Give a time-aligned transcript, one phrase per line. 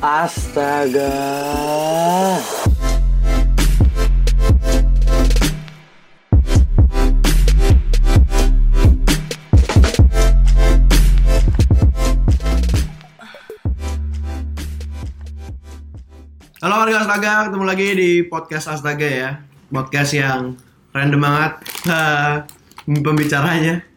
[0.00, 1.12] Astaga.
[16.60, 19.44] Halo warga Astaga, ketemu lagi di podcast Astaga ya.
[19.68, 20.56] Podcast yang
[20.96, 21.52] random banget
[23.04, 23.89] pembicaranya.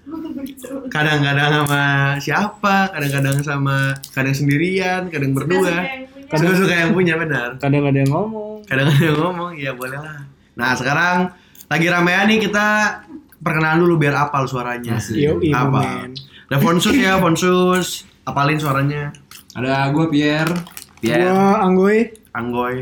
[0.94, 1.84] Kadang-kadang sama
[2.21, 6.05] siapa, kadang-kadang sama kadang sendirian, kadang berdua.
[6.30, 7.57] Kadang suka yang punya benar.
[7.57, 8.61] Kadang ada yang ngomong.
[8.70, 10.21] Kadang ada yang ngomong, ya boleh lah.
[10.54, 11.34] Nah sekarang
[11.65, 12.68] lagi ramean nih kita
[13.42, 15.01] perkenalan dulu biar apal suaranya.
[15.01, 16.06] Yoi, Apa?
[16.54, 18.06] Ada Fonsus ya, Fonsus.
[18.23, 19.10] Apalin suaranya.
[19.57, 20.54] Ada gue Pierre.
[21.01, 21.98] Pierre, Gua Anggoy.
[22.32, 22.75] Anggoy.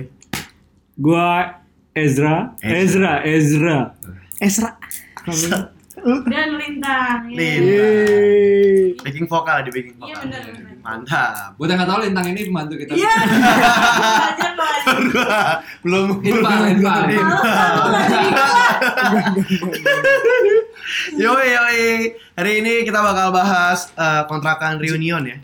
[1.00, 1.58] Gua
[1.96, 2.54] Ezra.
[2.60, 3.96] Ezra, Ezra.
[4.44, 4.76] Ezra.
[6.28, 7.36] Dan lintang ya.
[7.38, 7.66] Lintang.
[7.66, 8.98] Yeay.
[9.02, 10.22] Backing vokal di backing Iya vokal.
[10.26, 10.74] benar benar.
[10.82, 11.54] Mantap.
[11.62, 12.94] Buat yang nggak tahu Lintang ini pembantu kita.
[12.98, 13.14] Iya.
[13.14, 14.50] Aja.
[15.86, 16.40] belum jadi
[16.82, 16.96] gua.
[21.16, 21.86] Yoi yoi.
[22.36, 25.38] Hari ini kita bakal bahas eh, kontrakan reunion ya.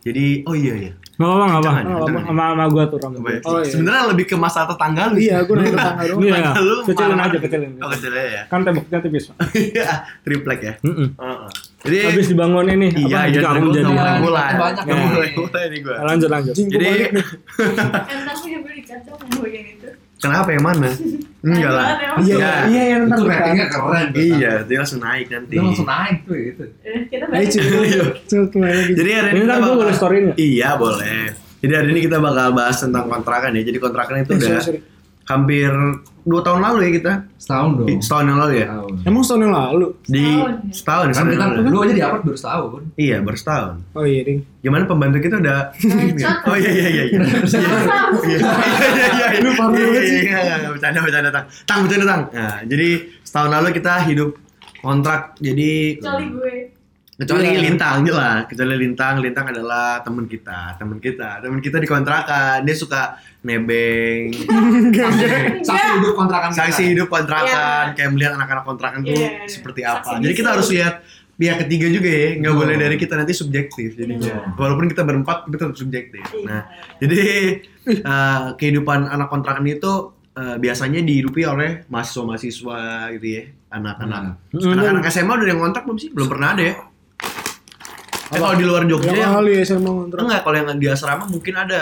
[0.00, 0.92] Jadi oh iya iya.
[1.14, 1.70] Gak apa nggak apa.
[1.70, 2.22] Jangan, Oh, jangan.
[2.24, 2.98] Sama sama gua tuh.
[2.98, 3.40] Coba ya.
[3.40, 3.70] Oh, iya.
[3.70, 5.16] Sebenarnya lebih ke masalah tetangga lu.
[5.16, 6.20] Iya, gua nanya tetangga doang.
[6.20, 7.70] Iya, Lu kecilin aja, kecilin.
[7.76, 8.42] Oh kecilin ya.
[8.46, 9.24] Kan temboknya tipis.
[9.26, 9.36] Pak.
[9.74, 9.90] Iya,
[10.20, 10.72] triplek ya.
[10.80, 11.08] Mm-mm.
[11.14, 11.48] Heeh.
[11.84, 13.28] Jadi Habis dibangun ini iya apa?
[13.28, 13.84] iya Kamu jadi.
[13.86, 14.50] mulai mulai.
[14.56, 14.96] banyak nih.
[14.96, 15.96] mulai mulai nih gua.
[16.02, 16.54] Lanjut lanjut.
[16.56, 16.88] Jadi
[20.22, 20.90] kenapa yang mana?
[21.44, 21.86] Enggak lah.
[22.18, 22.52] Iya, Ya.
[22.64, 24.06] iya yang Itu ntar ratingnya keren.
[24.08, 24.18] tuh.
[24.18, 25.54] Iya, dia langsung naik nanti.
[25.54, 26.62] Itu langsung naik tuh gitu.
[26.80, 27.48] Eh, Kita Ayo balik.
[27.52, 28.12] coba.
[28.24, 28.92] Coba kembali lagi.
[28.94, 30.36] Jadi hari Ini kita gua bakal- boleh story nggak?
[30.38, 31.20] Iya boleh.
[31.60, 33.62] Jadi hari ini kita bakal bahas tentang kontrakan ya.
[33.62, 34.60] Jadi kontrakan itu Eh, udah
[35.24, 35.72] hampir
[36.24, 37.12] dua tahun lalu ya kita.
[37.36, 37.88] Setahun dong.
[38.00, 38.66] Setahun yang lalu ya.
[38.66, 38.92] Setahun.
[39.04, 39.86] Emang setahun yang lalu?
[40.04, 40.52] Di Setahun.
[40.72, 41.06] setahun.
[41.12, 41.68] Kan kita yang lalu.
[41.68, 42.82] lu aja di apart baru setahun.
[42.96, 43.74] Iya baru setahun.
[43.92, 44.40] Oh iya, ding.
[44.58, 45.60] Gimana pembantu kita udah?
[46.48, 47.04] oh iya iya iya.
[47.04, 47.18] iya.
[47.20, 47.78] Iya iya
[48.24, 48.38] iya.
[49.30, 49.38] iya.
[49.40, 50.20] Lu parah Iya, banget iya, sih.
[50.24, 51.46] iya, iya, Bercanda bercanda tang.
[51.64, 52.22] Tang bercanda tang.
[52.32, 52.88] Nah jadi
[53.20, 54.30] setahun lalu kita hidup
[54.80, 55.20] kontrak.
[55.38, 56.54] Jadi Kecuali gue.
[57.14, 57.60] Kecuali Iya.
[57.62, 58.42] lintang lah.
[58.44, 61.38] Kecuali lintang lintang adalah teman kita teman kita.
[61.38, 64.34] Teman kita di kontrakan dia suka nebeng.
[65.66, 67.94] Saksi hidup kontrakan saksi hidup kontrakan Iya.
[67.94, 70.02] kayak melihat anak-anak kontrakan tuh Iya, seperti apa.
[70.10, 70.94] Saksi jadi kita harus lihat
[71.34, 72.28] pihak ketiga juga ya.
[72.36, 72.62] Nggak Betul.
[72.66, 74.26] boleh dari kita nanti subjektif jadinya.
[74.26, 74.38] Iya.
[74.54, 76.24] walaupun kita berempat kita tetap subjektif.
[76.42, 76.66] Nah
[76.98, 77.18] jadi
[77.86, 79.92] eh, kehidupan anak kontrakan itu
[80.34, 82.78] eh, biasanya dihidupi oleh mahasiswa-mahasiswa
[83.14, 84.22] gitu ya anak-anak.
[84.50, 84.70] Hmm.
[84.72, 86.10] anak-anak SMA udah yang kontrak belum sih?
[86.10, 86.74] Belum pernah ada ya
[88.24, 90.20] Eh, kalau di luar Jogja Yang kali ya sama kontrak.
[90.22, 91.80] Enggak, kalau yang di asrama mungkin ada.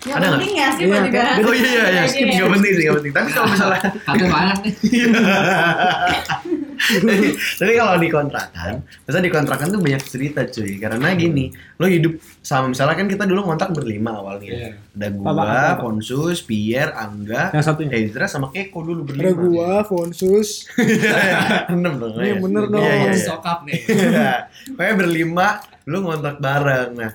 [0.00, 0.32] Yang Ada nggak?
[0.32, 1.20] penting ya sih Iya, juga.
[1.20, 1.36] kan?
[1.42, 3.12] Oh iya iya iya, skip nggak penting sih nggak penting.
[3.12, 4.72] Tapi kalau misalnya, Katanya banyak nih.
[6.78, 8.72] tapi, tapi kalau di kontrakan,
[9.04, 10.78] misalnya di kontrakan tuh banyak cerita cuy.
[10.78, 14.48] Karena gini, lo hidup sama misalnya kan kita dulu kontrak berlima awalnya.
[14.48, 14.70] Iya.
[14.98, 15.80] Ada Apa, gua, apa, apa?
[15.82, 17.94] Ponsus, Pierre, Angga, Yang satunya.
[17.98, 19.42] Ezra sama Keko dulu Ada berlima.
[19.42, 20.64] gua, Fonsus.
[21.74, 22.16] Enam dong.
[22.18, 22.34] Iya, ya?
[22.40, 22.82] bener dong.
[22.82, 23.10] Iya iya.
[23.12, 23.22] iya.
[23.26, 23.78] Sokap nih.
[24.74, 25.46] Pokoknya berlima,
[25.86, 26.90] lu ngontrak bareng.
[26.96, 27.12] Nah,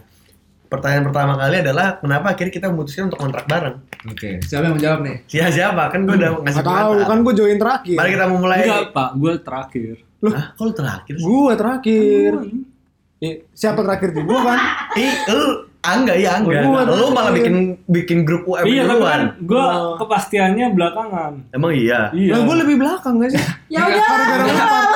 [0.73, 3.77] pertanyaan pertama kali adalah kenapa akhirnya kita memutuskan untuk kontrak bareng?
[4.09, 4.41] Oke.
[4.41, 5.15] Siapa yang menjawab nih?
[5.29, 5.83] Siapa siapa?
[5.93, 7.09] Kan gue udah ngasih Gak tahu pendapat.
[7.13, 7.97] kan gua join terakhir.
[8.01, 8.59] Mari kita memulai.
[8.65, 9.09] Enggak, Pak.
[9.21, 9.95] Gua terakhir.
[10.23, 10.45] Hah?
[10.57, 11.13] Kok lu terakhir?
[11.21, 12.31] Gua terakhir.
[13.21, 14.59] Eh, siapa terakhir di gua kan?
[14.97, 15.45] Ih, lu
[15.83, 16.63] Angga ya Angga.
[16.63, 17.35] Gua lu malah terakhir.
[17.35, 17.55] bikin
[17.85, 19.11] bikin grup UM Iya, tapi duluan.
[19.11, 19.95] kan gua Oh.
[19.99, 21.31] kepastiannya belakangan.
[21.51, 22.07] Emang iya.
[22.09, 22.31] Iya.
[22.31, 23.43] Lah gua lebih belakang gak sih?
[23.67, 24.07] Ya udah.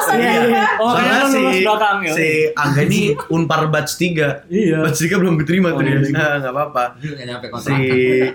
[0.09, 0.65] Iya, iya.
[0.79, 2.13] Oh, Soalnya si, belakang ya.
[2.13, 4.47] si Angga ini Unpar batch 3.
[4.47, 4.79] Iya.
[4.79, 5.91] Batch 3 belum diterima tuh Oh, dia.
[5.93, 6.07] iya.
[6.09, 6.83] Nah, enggak apa-apa.
[6.95, 7.75] Nggak nyampe Si.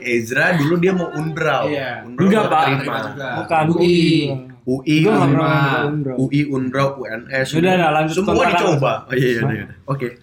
[0.04, 1.64] Ezra dulu dia mau Unbrau.
[1.66, 2.04] Iya.
[2.04, 2.64] Unbrau Enggak, Pak.
[3.38, 4.00] Bukan UI.
[4.62, 6.14] UI, Unbrau.
[6.20, 7.48] UI, Unbrau, UNS.
[7.56, 8.92] Udah, udah, lanjut Semua dicoba.
[9.02, 9.66] Oh iya, iya, iya.
[9.84, 10.20] Oke.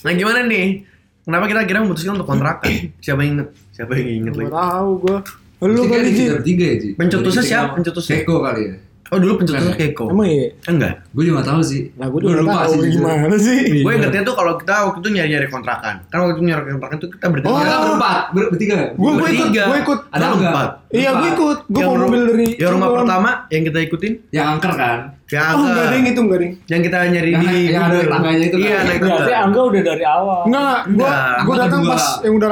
[0.00, 0.86] Nah, gimana nih?
[1.26, 2.70] Kenapa kita kira memutuskan untuk kontrakan?
[3.04, 3.48] Siapa yang inget?
[3.74, 4.54] Siapa yang inget Gak lagi?
[4.54, 5.18] tahu gua.
[5.56, 6.88] Lu Bertiga kali kita bertiga ya, Ji.
[6.94, 7.72] Pencetusnya siapa?
[7.74, 8.14] Pencetusnya?
[8.22, 8.74] Keko kali ya.
[9.06, 9.78] Oh, dulu pencetusnya ya?
[9.78, 10.10] Keko.
[10.10, 10.48] Emang iya?
[10.66, 10.92] Enggak.
[11.10, 11.82] Gue juga gak tahu sih.
[11.94, 13.58] Lah gua Gua juga lupa tahu sih, gimana sih.
[13.80, 15.94] Gue ingetnya tuh kalau kita waktu itu nyari-nyari kontrakan.
[16.06, 17.48] Kan waktu itu nyari kontrakan tuh kita bertiga.
[17.48, 17.58] Oh.
[17.58, 19.98] Kita berempat, ber- bertiga gua ikut, gua ikut.
[20.10, 20.68] Ada empat.
[20.88, 21.58] Iya, gua ikut.
[21.66, 24.98] Gua Yang mau mobil dari Yang rumah pertama yang kita ikutin, Yang angker kan?
[25.26, 26.52] yang Oh, enggak ding itu enggak ding.
[26.64, 28.62] yang kita nyari Yang- di yang ada tangganya itu kan?
[28.62, 29.32] Iya, naik Berarti.
[29.34, 30.40] Angga udah dari awal.
[30.46, 31.10] Enggak, gua
[31.42, 32.48] gua datang pas yang udah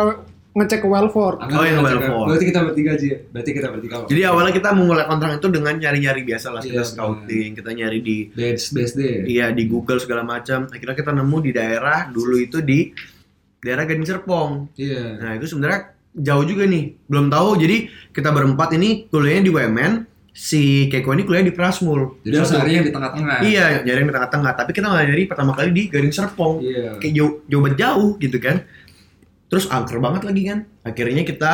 [0.54, 1.36] ngecek ke Welford.
[1.40, 2.26] Angker Oh, yang ngecek- Welford.
[2.30, 3.08] Berarti kita bertiga Ji.
[3.26, 3.94] Berarti kita bertiga.
[4.06, 7.98] Jadi awalnya kita memulai kontrak itu dengan nyari-nyari biasa lah, kita Iya, scouting, kita nyari
[7.98, 9.00] di BS, BSD.
[9.26, 10.66] iya di Google segala macam.
[10.66, 12.94] Akhirnya kita nemu di daerah dulu itu di
[13.58, 14.70] daerah Gading Serpong.
[14.74, 15.18] Iya.
[15.18, 17.48] Nah itu sebenarnya jauh juga nih, belum tahu.
[17.58, 17.76] Jadi
[18.08, 19.92] kita berempat ini kuliahnya di UMN,
[20.30, 22.22] si Keko ini kuliah di Prasmul.
[22.22, 23.36] Jadi harus nyari yang di tengah-tengah.
[23.40, 24.52] Iya, nyari yang di tengah-tengah.
[24.52, 26.62] Tapi kita nggak nyari pertama kali di Gading Serpong.
[26.62, 26.98] Iya.
[26.98, 28.56] Kayak jauh, jauh banget jauh gitu kan.
[29.54, 31.52] Terus angker banget lagi kan akhirnya kita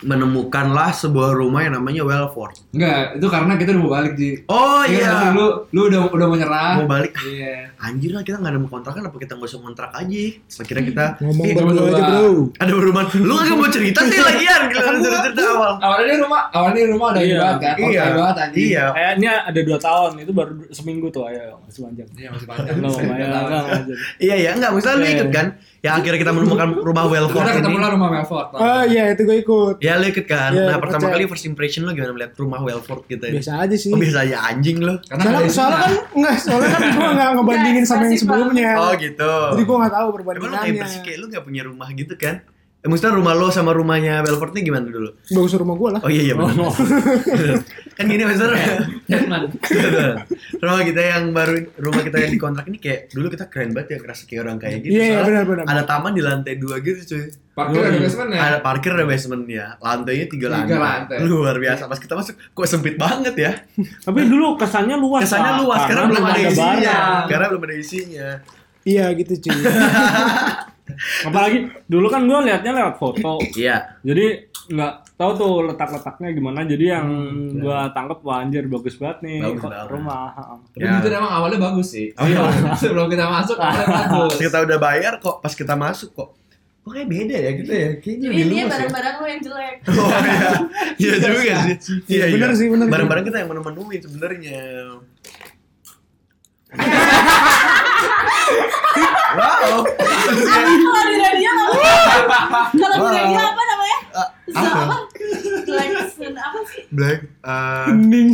[0.00, 4.30] menemukanlah sebuah rumah yang namanya Wellford Enggak, itu karena kita udah mau balik Ji.
[4.46, 6.72] oh Iya, iya Lu lu udah udah mau nyerah.
[6.80, 7.68] mau balik Iya.
[7.76, 10.22] anjir lah kita nggak nemu kontrakan apa kita nggak usah kontrak aja
[10.56, 12.32] akhirnya kita Ngomong eh, berdua aja bro.
[12.54, 16.40] ada rumah lu gak mau cerita sih lagian gila lu cerita cerita awal Awalnya rumah,
[16.50, 17.36] awalnya rumah ada Iya.
[17.38, 17.74] banget kan.
[17.76, 18.04] iya Iya.
[18.16, 18.60] banget anjing.
[18.62, 22.08] iya ini ada dua tahun, itu baru seminggu tuh, ayo masih panjang.
[22.16, 22.74] Iya, masih panjang.
[22.74, 23.64] Enggak ya, Nggak
[24.18, 25.14] iya iya enggak misalnya lu Iya.
[25.18, 25.46] ikut kan
[25.80, 28.48] yang akhirnya kita menemukan rumah Wellford Kita ketemu rumah Melfort.
[28.52, 29.74] Oh iya itu gue ikut.
[29.80, 31.16] ya lu ikut kan Iya, nah pertama percaya.
[31.16, 33.88] kali first impression lu gimana melihat rumah Wellford gitu ya Biasa aja sih.
[33.88, 37.28] oh biasa aja anjing lu Karena Soalnya, ada soalnya kan enggak, soalnya kan gue nggak
[37.32, 38.70] ngebandingin sama yang sebelumnya.
[38.76, 40.80] oh gitu Jadi gue nggak tahu Emang lu kayak perbandingannya.
[40.80, 42.34] persis kayak lu gak punya rumah gitu kan?
[42.80, 45.12] Eh, maksudnya rumah lo sama rumahnya Belfort nih gimana dulu?
[45.28, 46.00] Bagus rumah gue lah.
[46.00, 46.72] Oh iya iya benar.
[48.00, 48.88] kan gini maksudnya.
[50.64, 53.98] rumah kita yang baru rumah kita yang dikontrak ini kayak dulu kita keren banget ya
[54.00, 54.96] kerasa kayak orang kaya gitu.
[54.96, 55.64] Iya, Soalnya benar, benar.
[55.68, 57.28] Ada taman di lantai dua gitu cuy.
[57.52, 58.40] parkir ada basement ya.
[58.40, 59.66] Ada parkir ada basement ya.
[59.76, 60.78] Lantainya tiga, Tiga lantai.
[60.80, 61.16] lantai.
[61.20, 61.82] Luar biasa.
[61.84, 63.52] Pas kita masuk kok sempit banget ya.
[64.08, 65.28] Tapi dulu kesannya luas.
[65.28, 66.64] Kesannya luas karena karena belum ada isinya.
[66.64, 67.24] barang.
[67.28, 68.28] Karena belum ada isinya.
[68.80, 69.60] Iya gitu cuy.
[71.22, 73.38] Apalagi dulu kan gua liatnya lewat foto.
[73.52, 73.98] Iya.
[74.00, 76.62] Jadi nggak tahu tuh letak-letaknya gimana.
[76.62, 77.06] Jadi yang
[77.56, 79.88] gua tangkep wah anjir bagus banget nih Bagus kok banget.
[79.88, 80.26] rumah.
[80.68, 80.90] Tapi Ya.
[80.96, 82.08] jujur emang awalnya bagus sih.
[82.14, 82.38] Oh, iya.
[82.74, 84.30] Sebelum kita masuk awalnya bagus.
[84.30, 86.30] Pas kita udah bayar kok pas kita masuk kok
[86.80, 87.88] kok kayak beda ya gitu ya.
[87.98, 88.66] Kayaknya Jadi dia ya.
[88.66, 89.74] barang-barang lu yang jelek.
[89.90, 90.48] Oh iya,
[90.96, 91.96] iya juga sih.
[92.08, 92.56] Iya, Bener iya.
[92.56, 92.92] sih, bener sih.
[92.92, 94.60] Barang-barang kita yang menemuin sebenarnya.
[99.38, 99.84] wow.
[99.86, 102.60] Kalau di radio apa?
[102.74, 103.98] Kalau di radio apa namanya?
[104.10, 104.80] Ah, apa?
[104.82, 104.96] Apa?
[105.66, 106.82] Klaxon apa sih?
[106.90, 107.20] Black.
[107.44, 108.30] Uh, Hening.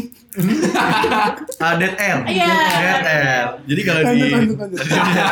[1.61, 2.19] uh, Dead Air.
[2.29, 2.57] Iya.
[2.81, 3.47] Dead Air.
[3.69, 4.79] Jadi kalau di lanjut, lanjut.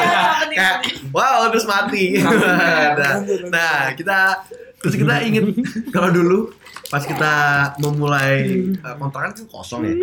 [0.56, 0.76] kayak
[1.12, 2.20] wow terus mati.
[2.20, 4.44] nah, nah, kita
[4.80, 5.44] terus kita inget
[5.88, 6.52] kalau dulu
[6.92, 7.32] pas kita
[7.80, 8.68] memulai
[9.00, 9.94] kontrakan kan kosong ya.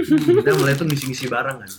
[0.41, 1.71] Kita mulai tuh ngisi-ngisi barang kan.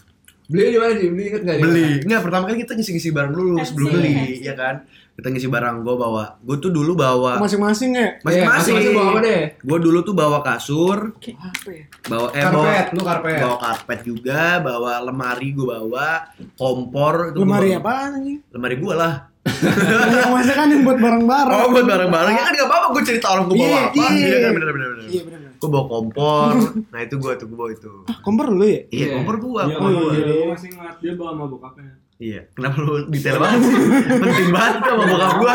[0.53, 1.09] Beli di mana sih?
[1.09, 1.57] Beli inget nggak?
[1.59, 5.45] beli nggak pertama kali kita ngisi ngisi barang dulu sebelum beli ya kan kita ngisi
[5.47, 8.09] barang gue bawa gue tuh dulu bawa Masing-masing ya.
[8.19, 9.43] Masing-masing masing-masing bawa apa deh?
[9.59, 11.85] gue dulu tuh bawa kasur apa ya?
[12.03, 13.39] bawa eh bawa Karpet, lu karpet.
[13.39, 16.09] bawa karpet juga bawa lemari gue bawa
[16.55, 18.39] kompor itu gua Lemari bawa- apaan anjing?
[18.51, 21.57] lemari gue lah yang masa kan yang buat barang-barang.
[21.57, 24.27] oh buat barang-barang ya kan gak apa-apa gue cerita orang gue bawa Iya, apa iya.
[24.27, 24.69] iya kan bener
[25.05, 25.52] Iya benar.
[25.63, 26.53] Gue bawa kompor
[26.89, 28.81] nah itu gue tuh gue bawa itu Ah, kompor lu ya?
[28.85, 29.07] iya Iya.
[29.17, 30.25] kompor gue Iya, kompor oh, gue iya.
[30.27, 31.93] gue masih ingat dia bawa sama bokapnya.
[32.19, 33.75] iya kenapa lu detail banget sih
[34.17, 35.55] penting banget tuh sama bokap gue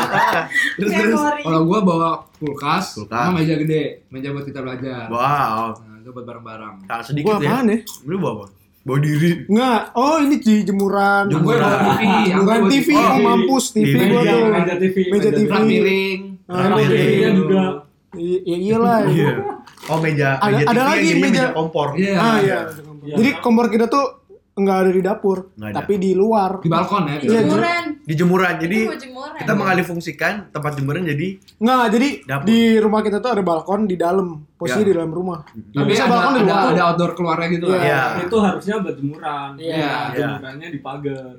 [0.77, 1.19] terus terus.
[1.38, 3.19] Kalau gua bawa kulkas, Kulkas.
[3.19, 5.07] sama meja gede, meja buat kita belajar.
[5.07, 6.74] wow Nah, itu buat barang-barang.
[6.83, 7.50] Nah, sedikit Gua ya.
[7.50, 7.77] apaan ya?
[8.04, 8.45] Lu bawa apa?
[8.83, 9.31] Bawa diri.
[9.45, 9.81] Enggak.
[9.94, 11.24] Oh ini di jemuran.
[11.27, 11.77] Jemuran.
[11.89, 13.21] TV, Jemuran bawa TV, Oh, oh, TV.
[13.21, 14.00] mampus TV TV.
[14.06, 14.48] gua Meja, tuh.
[14.50, 14.95] meja TV.
[15.09, 15.51] Meja TV.
[15.51, 16.19] Piring.
[16.45, 17.12] Ah, meja piring.
[17.13, 17.62] Iya juga.
[18.13, 19.00] Ya iyalah.
[19.09, 19.31] Iya.
[19.88, 21.88] Oh meja, Ada- meja ada lagi jadinya meja- kompor.
[21.95, 22.13] Iya.
[22.13, 22.59] Ah iya.
[23.01, 23.15] Iya.
[23.15, 24.06] Jadi kompor kita tuh
[24.54, 25.75] enggak ada di dapur, Nggak ada.
[25.77, 26.51] tapi di luar.
[26.57, 27.15] Di balkon ya.
[27.15, 27.45] di Iya, balkon.
[27.48, 27.83] Jemuran.
[28.01, 28.54] Di jemuran.
[28.57, 29.38] Jadi jemuran.
[29.38, 32.44] kita mengalih fungsikan tempat jemuran jadi Enggak, jadi Dapur.
[32.44, 34.83] di rumah kita tuh ada balkon di dalam, posisi Ya.
[34.83, 35.39] di dalam rumah.
[35.45, 36.68] Tapi Bisa ada, balkon di ada, luar.
[36.74, 37.80] ada outdoor keluarnya gitu lah.
[37.80, 38.01] Iya.
[38.25, 39.50] Itu harusnya buat jemuran.
[39.56, 39.71] Iya.
[39.71, 39.94] Iya.
[40.18, 41.31] Jemurannya di pagar.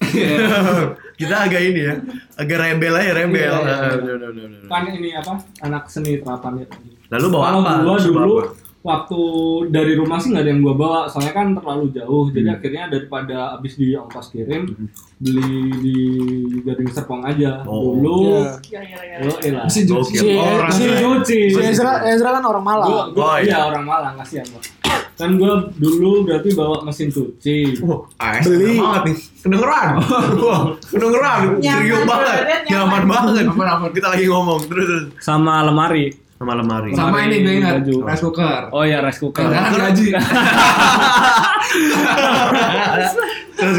[1.20, 1.94] kita agak ini ya,
[2.34, 3.52] agak rebel aja rebel.
[3.54, 4.66] Iya, iya, iya.
[4.66, 5.32] Kan ini apa?
[5.60, 6.66] Anak seni terapan ya.
[7.10, 7.72] Lalu bawa Kalau apa?
[7.80, 8.44] gua dulu apa?
[8.84, 9.20] waktu
[9.72, 12.28] dari rumah sih nggak ada yang gua bawa, soalnya kan terlalu jauh.
[12.28, 12.56] Jadi Hmm.
[12.58, 14.62] akhirnya daripada abis di ongkos kirim,
[15.16, 15.96] beli di
[16.60, 17.64] Gading Serpong aja.
[17.64, 17.96] Oh.
[17.96, 18.60] Dulu, Iya.
[18.60, 19.24] Gara-gara.
[19.24, 19.64] yo elah.
[19.64, 20.14] Mesin cuci.
[20.14, 20.28] Si,
[20.70, 21.40] si, cuci.
[21.48, 22.88] si Ezra, Ezra kan orang Malang.
[22.88, 23.56] Gua, gua, Oh, iya.
[23.56, 24.60] iya orang Malang, kasihan gua.
[25.14, 27.78] Kan gua dulu berarti bawa mesin cuci.
[27.80, 28.74] Wah, AS Beli.
[28.76, 29.16] banget nih.
[29.40, 29.88] Kedengeran.
[30.90, 31.40] Kedengeran.
[31.56, 32.38] Nyaman Serius banget.
[32.42, 33.02] banget, Nyaman nyaman.
[33.06, 33.44] banget.
[33.46, 33.90] Ampun, ampun.
[33.92, 35.04] Kita lagi ngomong terus terus.
[35.18, 36.10] Sama lemari.
[36.34, 36.90] sama lemari.
[36.92, 38.62] Sama Lemari ini gue ingat, rice cooker.
[38.68, 39.46] Oh iya rice cooker.
[39.46, 40.06] Karena gaji.
[43.54, 43.76] Terus,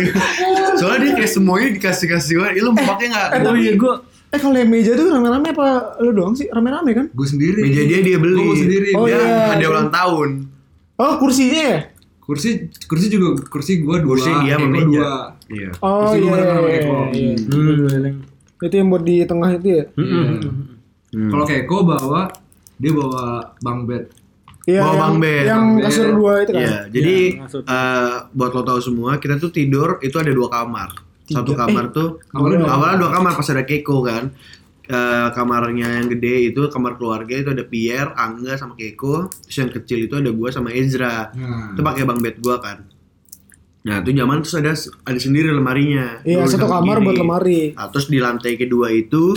[0.80, 3.28] soalnya dia kayak semuanya dikasih kasih gue, lu pakai nggak?
[3.34, 3.96] eh, Oh iya gua
[4.32, 5.68] Eh kalau yang meja tuh rame-rame apa
[6.00, 6.48] lu doang sih?
[6.48, 7.06] Rame-rame kan?
[7.12, 7.60] Gue sendiri.
[7.62, 8.40] Meja dia dia beli.
[8.42, 8.90] Gue sendiri.
[8.92, 9.56] Oh, dia iya.
[9.56, 10.30] ada ulang tahun.
[10.96, 11.80] Oh kursinya ya?
[12.20, 12.50] Kursi
[12.84, 14.10] kursi juga kursi gue dua.
[14.10, 15.12] Kursi dia sama Eko dua.
[15.48, 15.70] Iya.
[15.80, 16.26] Oh Kursi iya.
[16.26, 16.96] gua sama iya, Eko.
[17.12, 17.34] iya.
[17.46, 18.16] Hmm.
[18.58, 19.84] Itu yang buat di tengah itu ya?
[19.94, 20.26] Hmm.
[21.12, 21.30] Hmm.
[21.30, 22.22] Kalau Keko bawa
[22.76, 23.24] dia bawa
[23.58, 24.04] bang bed.
[24.66, 25.44] Iya, Bawa bang bed.
[25.46, 26.60] yang kasur dua itu kan?
[26.60, 30.50] Iya, jadi Iya, maksud- eh, buat lo tahu semua, kita tuh tidur itu ada dua
[30.50, 30.90] kamar.
[31.24, 31.66] Satu Tiga.
[31.66, 34.34] kamar tuh Awalnya dua awalnya dua kamar pas ada Keiko kan.
[34.86, 39.34] Eh, kamarnya yang gede itu kamar keluarga itu ada Pierre, Angga sama Keiko.
[39.44, 41.30] Terus yang kecil itu ada gua sama Ezra.
[41.32, 42.86] Nah, Itu pakai bang bed gua kan.
[43.82, 44.74] Nah, itu zaman terus ada
[45.04, 46.22] ada sendiri lemarinya.
[46.22, 47.06] Iya, Dulu satu kamar begini.
[47.08, 47.62] buat lemari.
[47.72, 49.34] Nah, terus di lantai kedua itu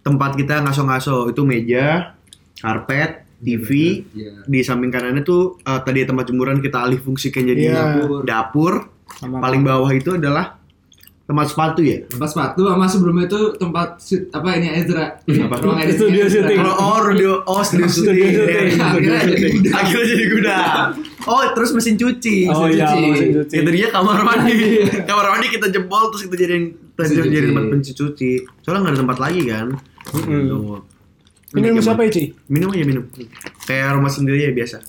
[0.00, 2.16] tempat kita ngaso-ngaso itu meja,
[2.56, 3.68] karpet, TV,
[4.10, 4.44] Iya.
[4.44, 8.20] di samping kanannya tuh eh, tadi tempat jemuran kita alih fungsikan jadi dapur.
[8.22, 8.72] dapur.
[9.08, 10.56] Sama Paling bawah itu adalah
[11.26, 11.98] tempat sepatu ya.
[12.06, 15.18] Tempat sepatu sama sebelumnya itu tempat shoot, apa ini Ezra.
[15.18, 15.54] Apa?
[15.58, 16.34] Ruang editnya Studio Ezra.
[16.38, 16.58] syuting.
[16.62, 18.70] Kalau oh studio oh studio Studio syuting.
[18.70, 19.74] Iya.
[19.74, 20.88] Akhirnya jadi gudang.
[20.94, 21.26] Jadi.
[21.26, 22.36] Oh terus mesin cuci.
[22.46, 23.06] Oh Mesin iya, cuci.
[23.10, 23.54] mesin cuci.
[23.58, 24.54] Ya tadinya kamar mandi.
[25.10, 26.64] kamar mandi kita jebol terus kita jadiin
[26.94, 27.48] kita jadiin cuci.
[27.50, 28.30] tempat pencuci cuci.
[28.62, 29.66] Soalnya nggak ada tempat lagi kan.
[31.56, 32.24] Ini ilmu siapa ya, Ci?
[32.52, 33.04] Minum aja minum.
[33.64, 34.82] Kayak rumah sendiri ya biasa.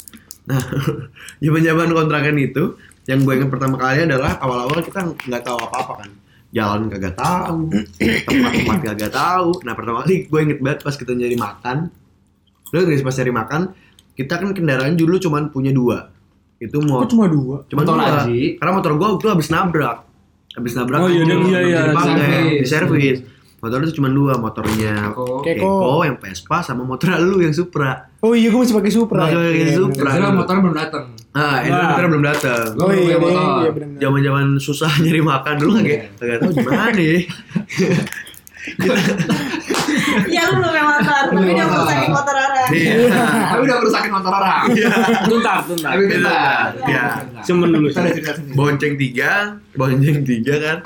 [0.51, 0.59] Nah,
[1.43, 2.75] zaman-zaman kontrakan itu,
[3.07, 6.09] yang gue ingat pertama kali adalah awal-awal kita nggak tahu apa-apa kan.
[6.57, 7.69] Jalan kagak tahu,
[8.01, 9.61] tempat-tempat kagak tahu.
[9.61, 11.93] Nah, pertama kali gue inget banget pas kita nyari makan.
[12.73, 13.61] Terus guys pas nyari makan,
[14.17, 16.09] kita kan kendaraan dulu cuman punya dua.
[16.57, 17.61] Itu mau cuma dua?
[17.69, 18.25] cuma Motor dua.
[18.25, 18.57] Aji.
[18.57, 19.97] Karena motor gue itu habis nabrak.
[20.57, 20.99] Habis nabrak.
[21.05, 22.57] Oh iya, kan, iya, iya, dipakai, servis.
[22.57, 23.17] di servis.
[23.57, 25.45] Motor itu cuma dua, motornya Keko.
[25.45, 26.01] Keko.
[26.05, 28.09] Yang Vespa sama motor lu yang Supra.
[28.25, 29.29] Oh iya, gue masih pakai Supra.
[29.29, 30.09] Masih pakai Iya, Supra.
[30.09, 31.05] Ezra motornya belum datang.
[31.37, 32.07] Ah, itu Nah.
[32.09, 32.65] belum datang.
[32.81, 33.85] Oh iya, iya, punya iya, iya.
[34.01, 37.17] Zaman-zaman susah nyari makan dulu kagak kagak tahu gimana ya.
[40.27, 42.67] Iya lu belum yang motor, tapi udah merusakin motor orang.
[42.67, 42.93] Iya.
[43.47, 44.63] Tapi udah merusakin motor orang.
[45.23, 45.91] Tuntar, tuntar.
[45.95, 46.67] Tapi bentar.
[46.83, 47.05] Iya.
[47.47, 47.87] Cuman dulu.
[48.53, 49.31] Bonceng tiga,
[49.71, 50.77] bonceng tiga kan.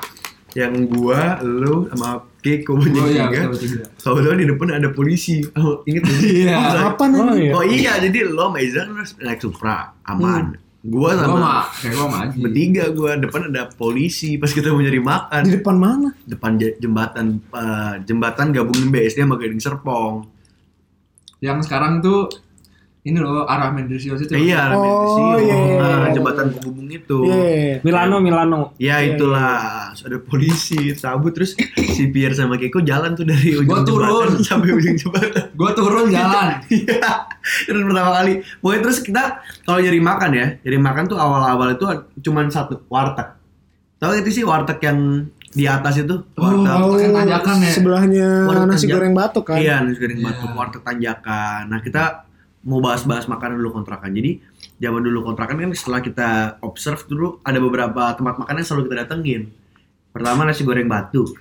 [0.54, 3.86] Yang gua, lu sama Keko bonceng Oh iya, tiga.
[3.96, 5.46] Kalau di depan ada polisi.
[5.54, 6.32] Oh, inget gak sih?
[6.44, 6.58] Iya.
[6.58, 7.20] Masa- Apa nih?
[7.20, 7.52] Oh iya.
[7.54, 10.58] Oh iya, jadi lo sama Izan harus naik Supra, aman.
[10.82, 12.38] Gua Gua sama mah, kayak gua mah Aji.
[12.42, 15.42] bertiga gua depan ada polisi pas kita mau nyari makan.
[15.44, 16.10] Di depan mana?
[16.26, 20.26] depan je- jembatan eh, jembatan gabungin BSD sama Gading Serpong.
[21.38, 22.34] Yang sekarang tuh
[23.02, 24.30] ini loh arah Mendelsios itu.
[24.32, 25.42] Eh, iya, Oh, Sio.
[25.42, 27.18] iya, iya, Nah, jembatan penghubung itu.
[27.24, 27.82] Iya.
[27.82, 28.60] Milano, Milano.
[28.78, 33.56] Ya Iya, itulah, Terus ada polisi cabut terus si Pierre sama Keko jalan tuh dari
[33.56, 34.30] ujung Gua jembatan turun.
[34.48, 35.44] sampai ujung jembatan.
[35.52, 36.48] Gua turun jalan.
[36.72, 37.10] Iya,
[37.64, 38.34] terus pertama kali.
[38.56, 39.24] Pokoknya terus kita
[39.62, 41.86] kalau nyari makan ya, nyari makan tuh awal-awal itu
[42.22, 43.34] cuman satu warteg.
[43.98, 46.70] Tahu itu sih warteg yang di atas itu warteg.
[46.72, 47.72] Oh, tanjakan ya?
[47.72, 49.58] Sebelahnya Warteg nasi tanjak- goreng batuk kan?
[49.58, 51.62] Iya, nasi goreng batuk, warteg tanjakan.
[51.68, 52.04] Nah, kita
[52.62, 54.14] mau bahas-bahas makanan dulu kontrakan.
[54.14, 54.42] Jadi,
[54.78, 56.30] zaman dulu kontrakan kan setelah kita
[56.62, 59.42] observe dulu ada beberapa tempat makan yang selalu kita datengin.
[60.12, 61.34] Pertama nasi goreng batuk.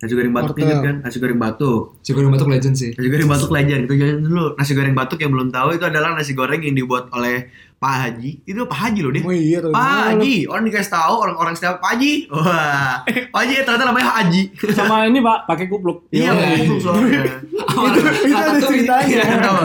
[0.00, 0.64] Nasi goreng batuk Wortel.
[0.64, 0.96] inget kan?
[1.04, 2.00] Nasi goreng batuk.
[2.00, 2.90] Si goreng batuk legend sih.
[2.96, 3.82] Nasi goreng batuk legend.
[3.84, 4.44] Itu jangan dulu.
[4.56, 8.44] Nasi goreng batuk yang belum tahu itu adalah nasi goreng yang dibuat oleh Pak Haji.
[8.44, 9.24] Itu Pak Haji loh dia.
[9.24, 9.56] Oh iya.
[9.64, 9.80] Pak
[10.12, 12.28] Haji, orang dikasih tahu orang-orang setiap Pak Haji.
[12.28, 14.42] Wah, Pak Haji ternyata namanya Haji.
[14.76, 16.04] Sama ini, Pak, pakai kupluk.
[16.12, 16.60] Iya, Iya.
[16.60, 17.24] itu soalnya.
[17.40, 19.16] Itu itu ada ceritanya.
[19.40, 19.56] Tahu,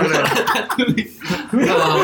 [1.60, 2.00] tahu.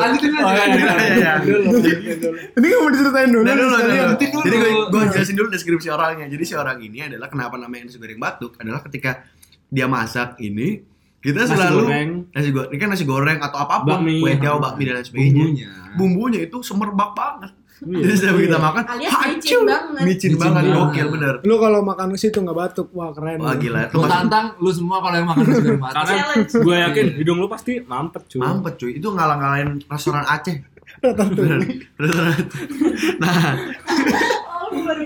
[0.00, 0.76] Lanjutin Oh, iya, aja.
[0.80, 2.30] Iya, iya, iya.
[2.56, 3.44] Ini nggak mau diceritain dulu.
[3.44, 4.08] Nah, dulu, sekalian.
[4.16, 4.40] dulu.
[4.44, 6.26] Jadi gue gue jelasin dulu deskripsi orangnya.
[6.28, 9.24] Jadi si orang ini adalah kenapa namanya nasi goreng batuk adalah ketika
[9.68, 10.80] dia masak ini
[11.24, 12.10] kita Nasi selalu goreng.
[12.30, 14.20] nasi goreng ini kan nasi goreng atau apa pun Bakmi.
[14.20, 15.70] kue tiaw bakmi dan lain sebagainya Bumbunya.
[15.94, 18.00] bumbunya itu semerbak banget Iya.
[18.02, 19.34] jadi setiap kita makan Alias hancur.
[19.34, 19.90] micin banget.
[19.98, 20.78] micin Micin banget banget.
[20.78, 23.36] gokil bener Lu kalau makan ke situ nggak batuk, wah keren.
[23.36, 25.96] wah gila itu Lu tantang lu semua kalau yang makan nasi goreng batuk.
[25.98, 26.50] Karena Challenge.
[26.60, 28.40] gue yakin hidung lu pasti mampet, cuy.
[28.40, 30.56] mampet cuy itu ngalang-ngalain restoran Aceh
[31.98, 32.30] restoran
[33.18, 33.58] nah
[34.70, 35.04] lu baru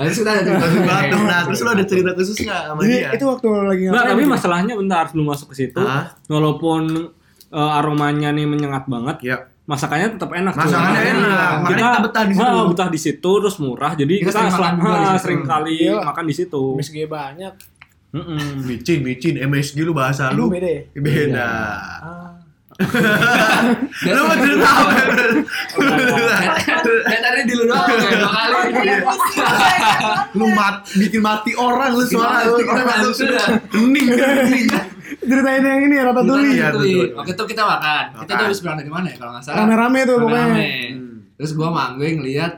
[0.00, 2.94] Lalu sudah ada cerita nasi batuk nah terus lo ada cerita khusus nggak sama Jadi
[2.94, 4.10] dia itu waktu lagi Nggak, ngapain?
[4.10, 4.32] tapi gitu?
[4.32, 5.82] masalahnya bentar sebelum masuk ke situ,
[6.26, 6.82] walaupun
[7.50, 10.50] eh, aromanya nih menyengat banget, ya masakannya tetap enak.
[10.52, 12.48] Masakannya Karena enak, makanya kita betah di situ.
[12.50, 15.20] Ah, betah di situ terus murah, jadi Kita kita, sering sel- makan juga di situ.
[15.20, 15.94] sering kali Iya.
[16.00, 16.62] makan di situ.
[16.74, 17.54] MSG banyak.
[18.10, 18.66] Mm-mm.
[18.66, 20.82] micin micin MSG lu bahasa Lu beda ya?
[20.92, 21.46] beda
[22.00, 22.39] Ah.
[22.80, 24.92] Lu mau cerita apa
[26.80, 28.56] Dan tadi di lu doang kayak dua kali.
[30.32, 33.46] lu mat bikin mati orang lu suara lu Kita masuk sudah.
[33.70, 34.66] hening hening
[35.20, 36.54] Ceritain yang ini ya, Ratatouille.
[36.54, 37.06] Iya, betul.
[37.12, 38.04] Waktu itu kita makan.
[38.14, 39.58] Kita tuh habis pulang dari mana ya kalau nggak salah.
[39.60, 40.64] Rame-rame tuh pokoknya.
[41.34, 42.52] Terus gua manggung ngeliat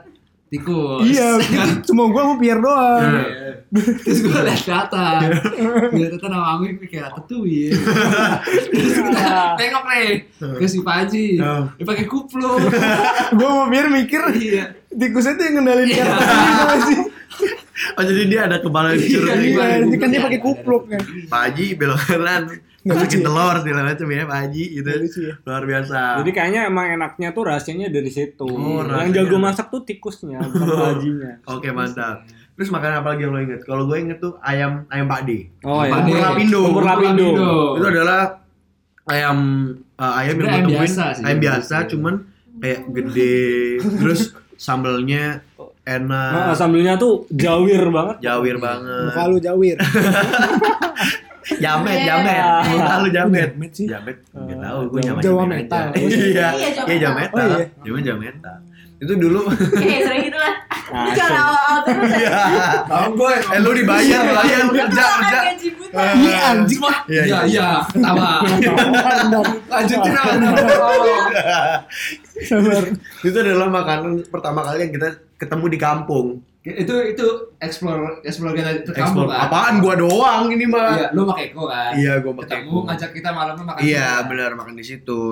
[0.52, 1.08] tikus.
[1.08, 1.40] Iya,
[1.88, 3.00] cuma gua mau Pierre doang.
[3.00, 3.48] Iya.
[3.72, 5.32] Terus gue liat ke atas
[5.88, 7.72] Gue liat nama Anggung kayak ratatouille
[8.68, 10.08] Terus kita tengok nih
[10.60, 11.40] Ke si Paji.
[11.40, 12.60] Dia pakai kupluk
[13.40, 16.04] Gua mau Pierre mikir Iya tikusnya tuh yang ngendalin Iya.
[16.84, 17.00] sih.
[17.96, 20.26] oh jadi dia ada kepala curug Iya, Iya, Iya, kan dia iya.
[20.28, 21.00] pakai kupluk kan.
[21.32, 22.42] Pak Haji belok kanan
[22.84, 23.24] masukin ya?
[23.24, 25.34] telur segala macam ya Pak Haji gitu lucu ya?
[25.40, 28.42] luar biasa Jadi kayaknya emang enaknya tuh rahasianya dari situ.
[28.44, 31.32] Oh, yang jago masak tuh tikusnya, bukan hajinya.
[31.46, 35.06] oke mantap terus makanan apa lagi yang lo inget kalau gue inget tuh ayam ayam
[35.06, 36.20] Pak D Oh Pak iya.
[36.22, 37.26] Lapindo Bubur lapindo.
[37.74, 38.44] itu adalah
[39.04, 39.38] ayam
[39.94, 41.22] eh, ayam yang ayam ditutupin biasa sih.
[41.24, 42.14] ayam biasa cuman
[42.54, 43.40] kayak gede
[43.96, 44.20] terus
[44.54, 45.40] sambelnya
[45.82, 48.22] enak, Nah, sambilnya tuh jawir banget.
[48.22, 49.02] jawir banget.
[49.08, 49.74] Muka lu jawir.
[51.54, 52.06] Jamet, Iya.
[52.08, 52.42] jamet.
[52.68, 53.50] Muka lu jamet.
[53.50, 53.86] Jamet sih.
[53.86, 55.50] Jamet, nggak tahu, gue Jawa- nyaman Jawa aja.
[55.50, 55.84] metal.
[55.92, 57.16] Iya, Iya, Jawa iya Jawa metal.
[57.16, 57.42] metal.
[57.42, 57.66] Oh, iya.
[57.82, 58.56] Jawa Jawa metal.
[59.02, 59.40] Itu dulu.
[59.50, 60.54] Kayak sering gitu lah.
[60.92, 62.30] Nah, Jangan awal-awal terus ya.
[62.30, 62.68] Iya.
[62.86, 63.32] Tahu gue.
[63.34, 65.38] Eh lu dibayar, bayar lu kerja, kerja.
[66.14, 66.80] Iya anjing.
[67.08, 67.68] Iya, Iya, iya.
[67.88, 68.30] Ketawa.
[69.72, 70.30] Lanjutin apa?
[72.42, 72.82] Sabar.
[73.20, 76.26] Itu adalah makanan pertama kali yang kita ketemu di kampung.
[76.62, 77.26] Itu itu
[77.58, 79.26] explore explore kita ke Explore.
[79.28, 79.50] kan.
[79.50, 80.94] Apaan gua doang ini mah.
[80.94, 81.90] Iya, lu pakai Eko kan.
[81.98, 82.86] Iya, gua pakai Ketemu Eko.
[82.86, 83.80] ngajak kita malamnya makan.
[83.82, 85.22] Iya, benar makan di situ.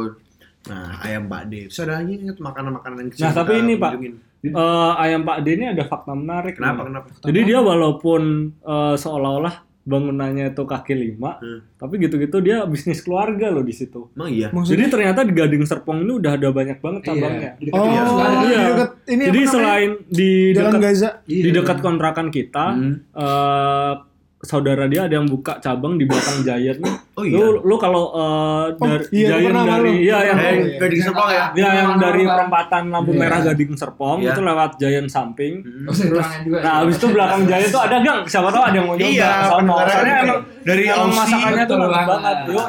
[0.67, 1.71] Nah, ayam Pak D.
[1.71, 3.93] Terus ada lagi ingat makanan-makanan yang Nah, kita tapi ini, Pak.
[4.41, 6.59] Eh, ayam Pak D ini ada fakta menarik.
[6.59, 6.83] Kenapa?
[6.83, 6.87] nih.
[6.91, 7.09] Kenapa?
[7.23, 8.23] Jadi dia walaupun
[8.61, 9.55] eh, seolah-olah
[9.91, 11.67] bangunannya itu kaki lima, Hmm.
[11.75, 14.07] tapi gitu-gitu dia bisnis keluarga loh di situ.
[14.15, 14.49] Emang iya.
[14.49, 17.51] Jadi ternyata di Gading Serpong ini udah ada banyak banget cabangnya.
[17.53, 17.59] Iya.
[17.59, 18.61] Di dekat Oh, Iya.
[18.65, 21.09] dekat ini Jadi selain di Jalan dekat Gaza.
[21.27, 21.43] Iya.
[21.43, 22.95] di dekat kontrakan kita, Hmm.
[23.11, 23.93] eh,
[24.41, 26.95] saudara dia ada yang buka cabang di belakang Giant nih.
[27.13, 27.37] Oh iya.
[27.37, 30.79] Lu lu kalau Oh, dari iya, Giant dari iya yang Eh, iya.
[30.81, 31.45] Gading Serpong ya?
[31.53, 33.21] Ya yang dari perempatan lampu Iya.
[33.21, 34.33] merah Gading Serpong Iya.
[34.33, 35.61] itu lewat Giant samping.
[35.85, 36.29] Oh, saya Terus,
[36.59, 39.13] nah abis itu belakang Giant tuh ada gang, siapa tahu ada yang mau nyoba.
[39.13, 39.53] Iya, Sono.
[39.53, 42.37] pendengaran Soalnya dari- emang dari emang Aussie, masakannya tuh mantap banget.
[42.49, 42.69] banget.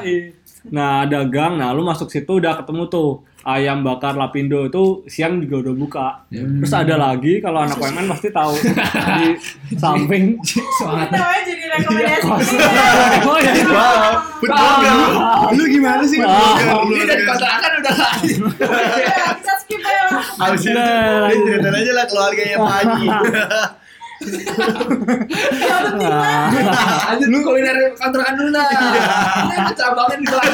[0.70, 5.42] Nah ada gang, nah lu masuk situ udah ketemu tuh ayam bakar Lapindo itu siang
[5.42, 6.08] juga udah buka.
[6.30, 8.54] Terus ada lagi kalau anak UMN pasti tahu
[9.18, 9.28] di
[9.74, 10.38] samping.
[11.18, 12.30] Aja jadi rekomendasi.
[13.26, 13.54] Oh iya.
[13.66, 15.08] Wow, food blogger lu.
[15.58, 16.22] Lu gimana sih?
[16.22, 16.54] Ah.
[16.86, 17.96] Ini dari kontrakan udah.
[18.22, 18.38] Iya,
[19.42, 20.46] Kita skip aja lah.
[20.46, 22.58] Abis itu dia ceritain aja lah keluarganya
[24.22, 26.62] Pak Haji.
[27.08, 28.68] Lanjut lu kuliner kontrakan dulu dah.
[28.68, 30.52] Ini ada cabangnya di kelas.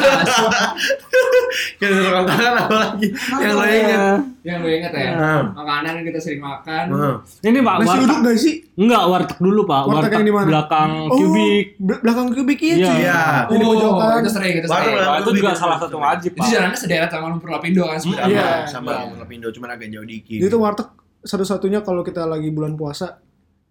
[1.78, 3.08] Kita suruh kontrakan apa lagi?
[3.14, 4.20] Yang lo ingat?
[4.42, 5.10] Yang lu inget ya?
[5.14, 5.44] Hmm.
[5.54, 6.84] Makanan yang kita sering makan.
[6.90, 7.16] Heeh.
[7.44, 8.06] Ini Pak, Nasi warteg.
[8.06, 8.56] uduk gak sih?
[8.76, 9.82] Enggak, warteg dulu Pak.
[9.86, 10.46] Warteg yang di mana?
[10.48, 11.66] belakang Oh, kubik.
[11.78, 12.88] bel- belakang kubik iya Iya.
[12.88, 12.98] cuy.
[12.98, 13.20] Iya.
[13.50, 14.18] Ini Oh, pojokan.
[14.18, 14.94] itu sering, itu sering.
[14.94, 15.06] lah.
[15.06, 16.48] Nah, itu juga salah satu wajib Itu Pak.
[16.48, 18.32] jalannya sederet sama Lumpur Lapindo kan sebenarnya.
[18.32, 18.48] Iya.
[18.66, 20.38] Sama Lapindo cuman agak jauh dikit.
[20.38, 20.88] Dia tuh warteg
[21.20, 23.20] satu-satunya kalau kita lagi bulan puasa.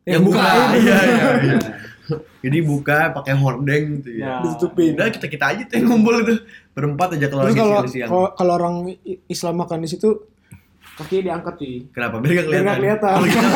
[0.07, 0.39] Yang buka.
[0.39, 0.71] bukain.
[0.79, 1.59] Iya, iya, iya.
[2.47, 4.23] Jadi buka pakai hordeng gitu ya.
[4.23, 4.35] Ya.
[4.41, 4.95] Ditutupin.
[4.95, 6.35] Udah kita kita aja tuh yang ngumpul itu
[6.71, 7.43] berempat aja kalau
[7.85, 8.07] siang.
[8.07, 8.75] kalau kalau orang
[9.27, 10.15] Islam makan di situ
[10.95, 11.75] kakinya diangkat cuy.
[11.91, 12.15] Kenapa?
[12.17, 12.63] Biar gak Biar kelihatan.
[12.63, 13.17] nggak kelihatan.
[13.21, 13.49] Gitu.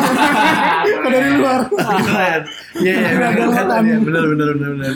[1.01, 1.59] Kok dari luar.
[1.71, 2.41] Keren.
[2.75, 3.81] Iya, iya, Biar benar, nggak benar, kelihatan.
[3.81, 4.95] iya, benar, benar, benar, benar.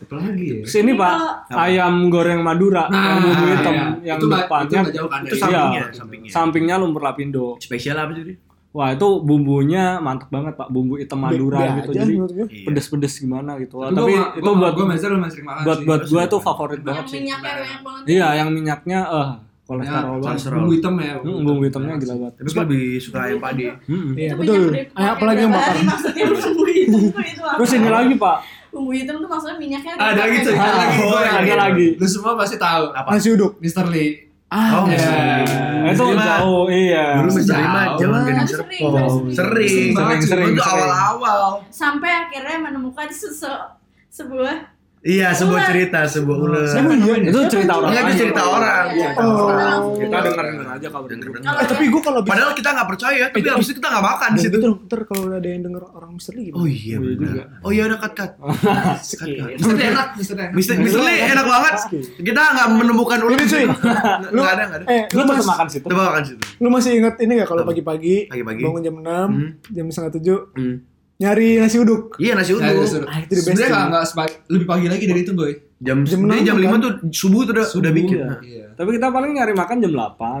[0.00, 0.56] Apa lagi ya?
[0.64, 1.54] Terus ini Pak, Apa?
[1.60, 3.86] ayam goreng Madura yang bumbu hitam iya.
[4.06, 5.84] yang Itu depannya itu jauh kan Itu sampingnya, Iya.
[5.92, 6.30] sampingnya.
[6.30, 7.46] sampingnya lumpur lapindo.
[7.58, 8.34] Spesial apa sih?
[8.70, 11.90] Wah itu bumbunya mantep banget Pak, bumbu hitam Madura Be- gitu.
[11.90, 12.26] aja Jadi gue.
[12.46, 12.46] Iya.
[12.64, 13.74] pedes-pedes gimana gitu.
[13.76, 15.84] Tapi, Tapi gua- itu gua- buat gua Mazer lumayan sering makan buat sih.
[15.84, 17.18] buat gua Terus tuh favorit banget Yang sih.
[17.20, 18.02] minyaknya banyak banget.
[18.06, 20.22] Iya, yang minyaknya eh Ya, kolesterol banget.
[20.24, 20.56] kolesterol.
[20.56, 21.14] Bumbu hitam ya.
[21.16, 22.34] Hmm, bumbu hitamnya gila banget.
[22.36, 23.64] Tapi gue lebih suka ayam padi.
[24.12, 24.62] Iya betul.
[24.92, 25.66] Ayam apalagi yang bakar.
[25.68, 27.56] hari Maksudnya bumbu hitam tuh itu apa?
[27.58, 28.38] Terus ini lagi Pak,
[28.70, 30.62] Bumbu hitam tuh maksudnya minyaknya Ada lagi tuh, dipakai.
[30.64, 30.98] ada lagi.
[31.02, 31.86] Oh, ada lagi.
[31.98, 32.84] Lu semua pasti tahu.
[32.92, 33.08] Apa?
[33.10, 33.58] Nasi uduk.
[33.58, 33.86] Mr.
[33.88, 34.29] Lee.
[34.50, 35.46] Oh, Iya.
[35.80, 37.22] Eh, itu mah- jauh iya.
[37.22, 37.86] Dulu jangan Lah.
[37.94, 38.92] gading Sering, serpong.
[38.92, 39.30] sering.
[39.30, 40.82] Sering, Sering sering, sering, Itu sering.
[40.84, 41.42] awal-awal.
[41.70, 43.70] Sampai akhirnya menemukan sese-
[44.08, 44.69] sebuah
[45.00, 45.68] Iya, sebuah Ular.
[45.70, 46.68] cerita, sebuah ular.
[46.70, 47.14] Emang iya.
[47.24, 48.84] Itu cerita orang Enggak, itu cerita orang.
[48.92, 49.08] Iya.
[49.16, 49.96] Oh.
[49.96, 51.50] Kita denger-denger aja kabar Denger-denger.
[51.50, 54.28] Eh tapi gue kalau bisa Padahal kita nggak percaya, tapi abis itu kita nggak makan
[54.30, 54.56] di situ.
[54.56, 57.46] Betul, ntar kalau ada yang denger orang misteri Oh iya Iya benar.
[57.60, 58.30] Oh iya udah cut cut.
[58.36, 59.48] Cut, cut.
[59.56, 59.72] Mr.
[59.72, 60.34] Lee enak, Mr.
[60.36, 60.48] Lee.
[60.52, 61.74] Mister Mister Lee enak banget.
[62.20, 63.32] Kita nggak menemukan ular.
[63.32, 63.64] Ini, cuy.
[63.64, 64.86] Nggak Lu- nggak ada nggak ada.
[64.86, 65.86] Eh, Lu lu tetap mas, makan situ.
[65.86, 66.42] Coba makan situ.
[66.60, 68.62] lu masih inget ini gak kalau pagi-pagi Pagi-pagi.
[68.62, 69.48] bangun jam 6, Hmm.
[69.66, 70.76] jam setengah 7 Hmm.
[71.20, 72.16] Nyari nasi uduk.
[72.16, 72.72] Iya nasi Nah, uduk.
[72.74, 73.04] itu seru.
[73.04, 75.52] Ah, itu the best Sebenarnya nggak nggak sepagi- lebih pagi lagi dari itu, boy.
[75.78, 76.64] Jam Jam jam, enam jam kan?
[76.70, 78.12] 5 tuh subuh tuh udah Subuh, udah bikin.
[78.14, 78.26] ya.
[78.26, 78.40] Nah.
[78.42, 78.66] Iya.
[78.74, 80.40] Tapi kita paling nyari makan jam 8.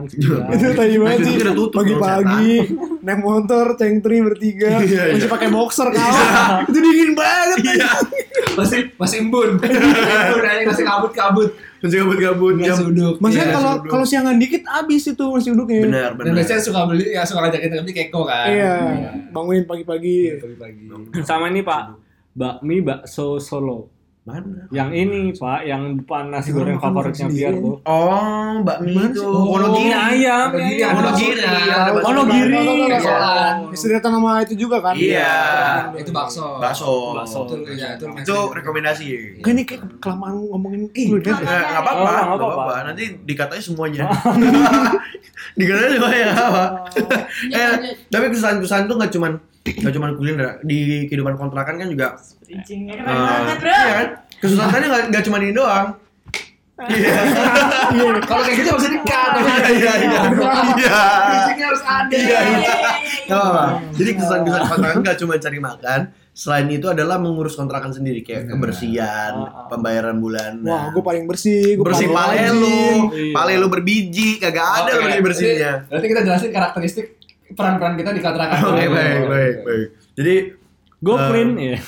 [0.52, 1.34] itu tadi banget sih.
[1.38, 2.52] udah tutup, Pagi-pagi
[3.00, 5.14] naik motor, cengtri bertiga, Iya, iya.
[5.14, 6.60] masih pakai boxer kawan.
[6.66, 7.58] itu dingin banget.
[7.66, 7.90] Iya.
[8.52, 9.50] Masih masih embun.
[9.60, 11.48] Embun aja masih kabut-kabut.
[11.80, 12.76] Masih gabut-gabut jam.
[12.76, 13.14] Nasi uduk.
[13.18, 15.80] Maksudnya Iya, kalau kalau siangan dikit habis itu nasi uduknya.
[15.82, 16.34] Benar, Dan benar.
[16.36, 18.46] biasanya suka beli, ya suka ngajakin temen keko kan.
[18.46, 18.72] Iya,
[19.30, 20.16] bangunin pagi-pagi.
[20.36, 20.82] Pagi-pagi.
[21.22, 21.82] Sama ini Pak,
[22.32, 23.88] bakmi bakso Solo.
[24.30, 24.62] Mana?
[24.70, 27.76] Yang ini Pak, yang depan nasi goreng favoritnya biar tuh.
[27.82, 29.20] Oh, bakmi itu.
[29.20, 29.90] Oh, Wonogiri.
[29.90, 30.48] Ini ayam,
[30.94, 31.42] Wonogiri,
[32.04, 32.58] Wonogiri.
[33.70, 34.94] Istirahat nama itu juga kan?
[34.94, 35.34] Iya.
[35.94, 36.58] Itu bakso.
[36.58, 37.14] Bakso.
[37.14, 37.38] Bakso.
[37.46, 38.56] Itu, ya, itu, lumayan Itu sering.
[38.56, 39.06] rekomendasi.
[39.40, 41.34] Kan ini kayak kelamaan ngomongin kuliner.
[41.34, 42.54] Nggak nggak apa-apa, Oh, nggak nggak apa-apa.
[42.54, 42.86] apa-apa.
[42.86, 44.04] Nanti dikatain semuanya.
[45.58, 46.64] dikatain semuanya apa.
[47.58, 47.70] eh,
[48.08, 52.16] tapi kesan-kesan tuh nggak cuman nggak cuman kuliner di kehidupan kontrakan kan juga
[52.50, 53.70] Bridgingnya eh, keren banget bro.
[53.70, 54.08] iya kan
[54.40, 55.86] kesusahannya nggak nggak cuma ini doang
[56.88, 57.14] iya
[58.24, 59.30] Kalau kayak gitu harus dikat.
[59.36, 62.14] iya iya iya iya Bridgingnya harus ada.
[62.14, 62.74] Iya, iya.
[63.28, 63.64] Apa-apa.
[63.94, 66.00] Jadi kesan-kesan kontrakan nggak cuma cari makan,
[66.32, 70.64] selain itu adalah mengurus kontrakan sendiri kayak kebersihan, pembayaran bulanan.
[70.64, 72.80] Wah, gue paling bersih, gue bersih paling pale lu.
[73.12, 73.34] Iya.
[73.36, 75.72] pale lu berbiji, kagak ada Oke, bersih bersihnya.
[75.76, 77.06] Berarti, berarti kita jelasin karakteristik
[77.52, 78.56] peran-peran kita di kontrakan.
[78.72, 79.86] Oke baik baik baik.
[80.16, 80.34] Jadi
[81.02, 81.28] Eh.
[81.28, 81.76] print ya.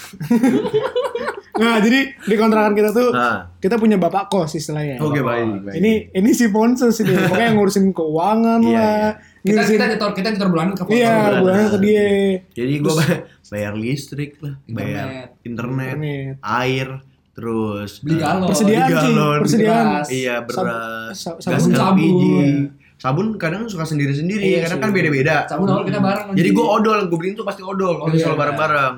[1.53, 4.97] Nah, jadi di kontrakan kita tuh nah, kita punya bapak kos istilahnya.
[4.99, 5.77] oke baik baik.
[5.77, 9.05] Ini ini si Ponsus ini, pokoknya yang ngurusin keuangan Iya, lah.
[9.39, 11.69] Kita ngurusin- kita nyetor kita nyetor bulanan ke Iya, bulanan.
[11.69, 12.09] ke dia.
[12.57, 12.95] Jadi gue
[13.53, 16.35] bayar listrik lah, bayar internet, Internet.
[16.41, 16.89] air,
[17.33, 18.49] terus Beli eh, galon.
[18.49, 19.85] Persediaan beli sih, galon, persediaan.
[19.85, 20.09] beras.
[20.09, 22.57] Iya Sab- beras, sa- gas sabun, LPG, sabun.
[23.03, 24.85] Sabun kadang suka sendiri-sendiri, Iya kadang sih.
[24.85, 25.35] kan beda-beda.
[25.51, 26.27] Sabun awal kita bareng.
[26.33, 28.23] Jadi gue odol, gue beliin tuh pasti odol, kalau iya.
[28.23, 28.95] selalu bareng-bareng.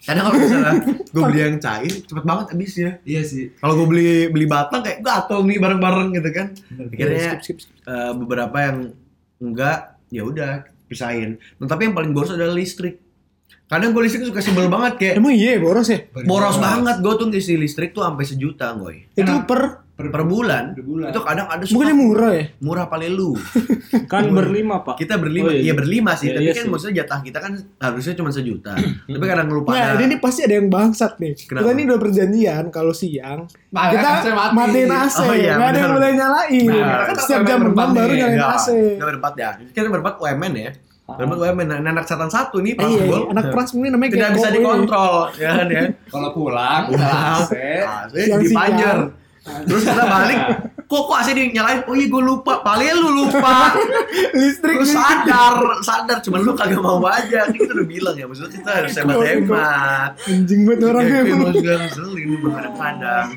[0.00, 0.72] Kadang kalau misalnya
[1.12, 2.90] gue beli yang cair, cepet banget habisnya.
[3.04, 3.52] Iya sih.
[3.54, 6.46] Kalau gue beli beli batang kayak gatel nih bareng-bareng gitu kan.
[6.88, 7.76] Akhirnya Skip, skip, skip.
[7.84, 8.78] eh, beberapa yang
[9.36, 10.52] enggak, ya udah
[10.86, 11.36] pisahin.
[11.60, 13.04] Nah, tapi yang paling boros adalah listrik.
[13.64, 16.04] Kadang gue listrik suka sebel banget kayak Emang iya boros ya?
[16.24, 19.83] boros banget gue tuh ngisi listrik tuh sampai sejuta goy Itu Kenapa?
[19.94, 20.74] Per per, bulan.
[20.74, 21.08] Per bulan.
[21.08, 22.44] Itu kadang ada suka bukannya murah ya?
[22.58, 23.30] murah paling lu.
[24.12, 24.94] Kan berlima, Pak.
[24.96, 25.62] Kita berlima, Oh, iya.
[25.62, 25.72] iya.
[25.72, 26.70] berlima sih, Iya, tapi iya kan sih.
[26.70, 28.74] maksudnya jatah kita kan harusnya cuma sejuta.
[29.08, 31.32] tapi kadang lupa Nah, ini, ini pasti ada yang bangsat nih.
[31.40, 31.62] Kenapa?
[31.62, 34.52] Kita ini udah perjanjian kalau siang Nah, kita AC mati.
[34.52, 36.66] matiin AC, Oh, iya, nggak ada yang boleh nyalain.
[36.66, 38.68] Nah, kan kita setiap kan jam berempat baru nyalain Ya, AC.
[38.92, 39.48] Kita berempat ya.
[39.68, 40.70] Kita berempat UMN ya.
[41.06, 41.66] Berempat UMN.
[41.68, 45.50] Nah, anak catatan satu nih, Eh, iya, anak pras ini namanya tidak bisa dikontrol, ya
[45.52, 45.82] kan ya.
[46.08, 47.52] Kalau pulang, kita AC.
[47.78, 48.40] AC Siang-siang.
[48.42, 48.98] dipanjer.
[49.44, 50.38] Terus kita balik,
[50.82, 51.84] kok kok AC dinyalain?
[51.84, 53.76] Oh iya gue lupa, paling lu lupa.
[53.76, 53.92] ini.
[54.40, 57.44] Listrik Lu sadar, sadar, cuman lu kagak mau aja.
[57.44, 60.10] Kan kita udah bilang ya, maksudnya kita harus hemat-hemat.
[60.24, 61.18] Anjing banget orangnya.
[61.22, 63.28] Emang juga ngeselin banget kadang.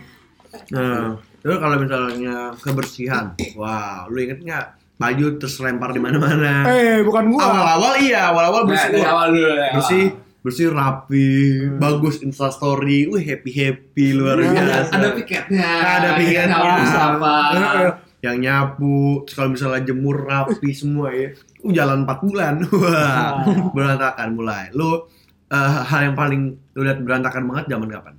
[0.69, 1.03] Nah,
[1.37, 4.65] terus kalau misalnya kebersihan, wow, lu inget nggak
[4.97, 6.65] baju terus lempar di mana-mana?
[6.65, 7.41] Eh, bukan gua.
[7.43, 9.69] Awal-awal iya, awal-awal Nah, bersih, dari awal dulu ya.
[9.71, 10.03] bersih,
[10.47, 11.27] bersih rapi,
[11.75, 14.91] bagus instastory, wih happy happy luar Nah, biasa.
[14.95, 15.71] Ada piketnya.
[15.83, 16.57] Ada piketnya.
[16.95, 17.35] Apa?
[17.51, 17.91] Eh,
[18.23, 23.43] yang nyapu, terus kalau misalnya jemur rapi semua ya, uh, jalan 4 bulan, wah,
[23.75, 24.71] berantakan mulai.
[24.71, 25.03] Lu
[25.47, 28.15] eh, hal yang paling lu lihat berantakan banget zaman kapan?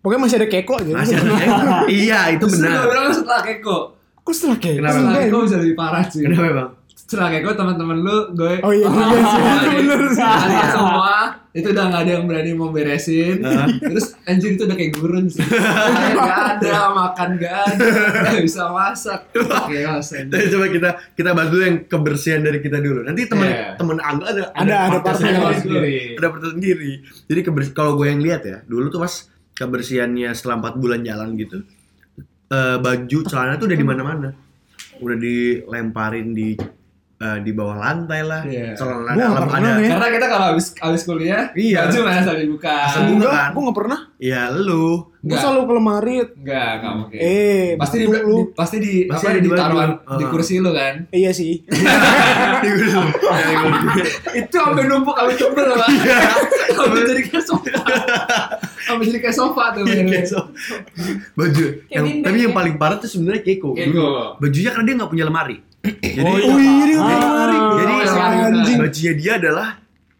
[0.00, 0.92] Pokoknya masih ada keko aja.
[0.96, 2.84] Masih ada yang- iya itu benar.
[2.84, 3.78] gue bilang setelah keko.
[4.20, 4.76] Kok setelah keko?
[4.80, 4.96] Kenapa?
[4.96, 6.20] Setelah keko bisa lebih parah sih.
[6.20, 6.70] Kenapa bang?
[7.10, 9.42] Setelah keko teman-teman lu gue Oh iya juga sih.
[9.42, 10.22] Itu bener sih.
[10.22, 11.14] Kalian semua
[11.50, 13.42] itu udah gak ada yang berani mau beresin?
[13.76, 17.84] Terus anjir itu udah kayak gurun sih Air Gak ada, makan gak ada
[18.30, 19.78] Gak bisa masak Oke.
[20.30, 23.02] Tapi coba kita kita bahas dulu yang kebersihan dari kita dulu.
[23.02, 23.74] Nanti temen Iya.
[23.74, 26.14] temen Angga ada Ada, ada partnya sendiri.
[26.14, 26.92] Ada partnya sendiri.
[27.26, 27.40] Jadi
[27.74, 29.14] kalau gue yang lihat ya, dulu tuh pas
[29.52, 31.66] kebersihannya setelah 4 bulan jalan gitu,
[32.48, 34.28] eh, baju celana tuh udah di mana-mana.
[35.02, 36.54] Udah dilemparin di
[37.20, 38.40] eh, di bawah lantai lah.
[38.42, 38.72] Iya.
[38.72, 39.70] Celana dalam pernah ada.
[39.78, 39.88] ya.
[39.90, 41.78] Karena kita kalau habis, habis kuliah Iya.
[41.84, 42.76] Baju mana Asal buka.
[42.98, 43.48] Enggak, kan?
[43.52, 44.00] gua nggak pernah.
[44.16, 45.04] Ya lu.
[45.20, 45.36] Enggak.
[45.38, 46.14] selalu ke lemari.
[46.34, 48.16] Enggak, enggak mungkin Eh, Pasti di, lu.
[48.16, 50.12] di- pasti di Pasti apa di ditaruhan baju.
[50.20, 51.52] di kursi lu kan Iya sih.
[54.32, 55.88] itu sampai numpuk sampai tebel pak
[56.70, 57.70] sampai jadi kayak sofa
[58.80, 60.40] sampai jadi kayak sofa tuh Iya, kayak so.
[61.34, 62.56] baju yang, tapi yang ya.
[62.56, 63.72] paling parah tuh sebenarnya Keiko.
[63.72, 64.36] Keko.
[64.38, 65.56] Bajunya karena dia nggak punya lemari.
[65.82, 67.16] Jadi Oh iya, Ah.
[67.16, 67.56] lemari.
[67.74, 68.46] Jadi Oh, iya.
[68.46, 68.78] anjing.
[68.78, 69.68] bajunya dia adalah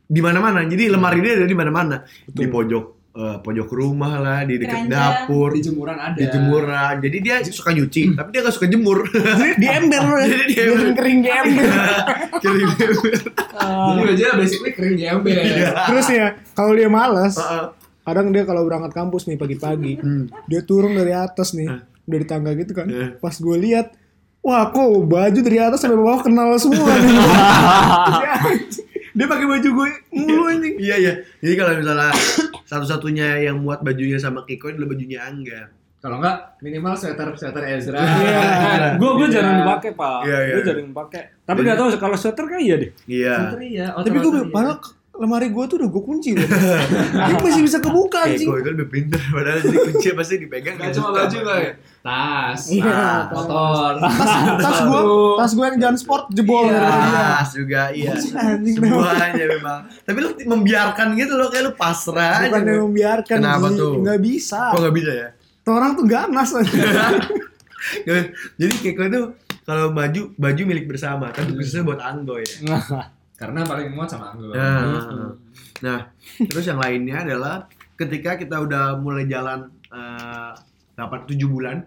[0.02, 0.64] di mana-mana.
[0.64, 1.96] Jadi lemari dia ada di mana-mana.
[2.24, 5.26] Di pojok eh, pojok rumah lah, di dekat Keranjang.
[5.26, 6.94] dapur, di jemuran ada di jemuran.
[7.00, 8.98] Jadi dia suka nyuci, tapi dia nggak suka jemur.
[9.52, 10.04] Di ember.
[10.30, 10.86] Jadi di ember.
[10.94, 11.64] Kering di ember.
[12.42, 12.90] Kering ember.
[13.60, 15.70] jadi bajunya basically kering di ember Iya.
[15.84, 17.66] Terus ya, kalau dia malas, Heeh.
[18.00, 19.92] kadang dia kalau berangkat kampus nih pagi-pagi,
[20.46, 21.68] dia turun dari atas nih,
[22.02, 22.86] dari tangga gitu kan.
[22.88, 23.08] Eh.
[23.14, 23.90] Pas gue lihat,
[24.40, 27.12] wah kok baju dari atas sampai bawah kenal semua nih.
[27.12, 28.34] dia,
[29.16, 30.74] dia pakai baju gue mulu anjing.
[30.76, 31.12] Iya iya.
[31.38, 32.10] Jadi kalau misalnya
[32.64, 35.68] satu-satunya yang muat bajunya sama Kiko adalah bajunya Angga.
[36.00, 38.96] kalau enggak minimal sweater sweater Ezra Iya.
[38.96, 39.34] Gue gue Iya.
[39.36, 40.20] jarang dipakai pak.
[40.24, 40.54] Iya, iya.
[40.56, 41.22] Gue jarang dipakai.
[41.44, 42.90] Tapi nggak tahu kalau sweater kayak iya deh.
[43.04, 43.34] Iya.
[43.36, 44.78] Sweater iya Tapi gue padahal
[45.20, 46.48] lemari gue tuh udah gue kunci loh.
[46.48, 48.48] Ini masih bisa kebuka anjing.
[48.48, 50.80] Kiko itu lebih pintar padahal jadi kunci pasti dipegang.
[50.80, 51.72] Gak cuma baju gak ya?
[52.00, 55.00] Tas, Iya, tas, motor, tas tas gue
[55.36, 56.88] tas gue yang jalan sport jebol Iya.
[57.36, 58.16] Tas juga iya.
[58.80, 59.80] Semuanya memang.
[60.08, 62.48] Tapi lu membiarkan gitu loh kayak lu pasrah aja.
[62.48, 64.00] Bukan yang membiarkan Kenapa tuh?
[64.00, 64.72] Nggak bisa.
[64.72, 65.28] Kok nggak bisa ya?
[65.60, 66.48] Tuh orang tuh ganas
[68.60, 69.20] Jadi Kiko itu
[69.68, 72.48] kalau baju baju milik bersama, tapi khususnya buat Anggo ya.
[73.40, 74.52] Karena paling muat sama Anggo.
[74.52, 75.32] Nah,
[75.80, 76.00] nah,
[76.38, 77.64] terus yang lainnya adalah
[77.96, 80.52] ketika kita udah mulai jalan eh,
[80.92, 81.80] dapat tujuh bulan,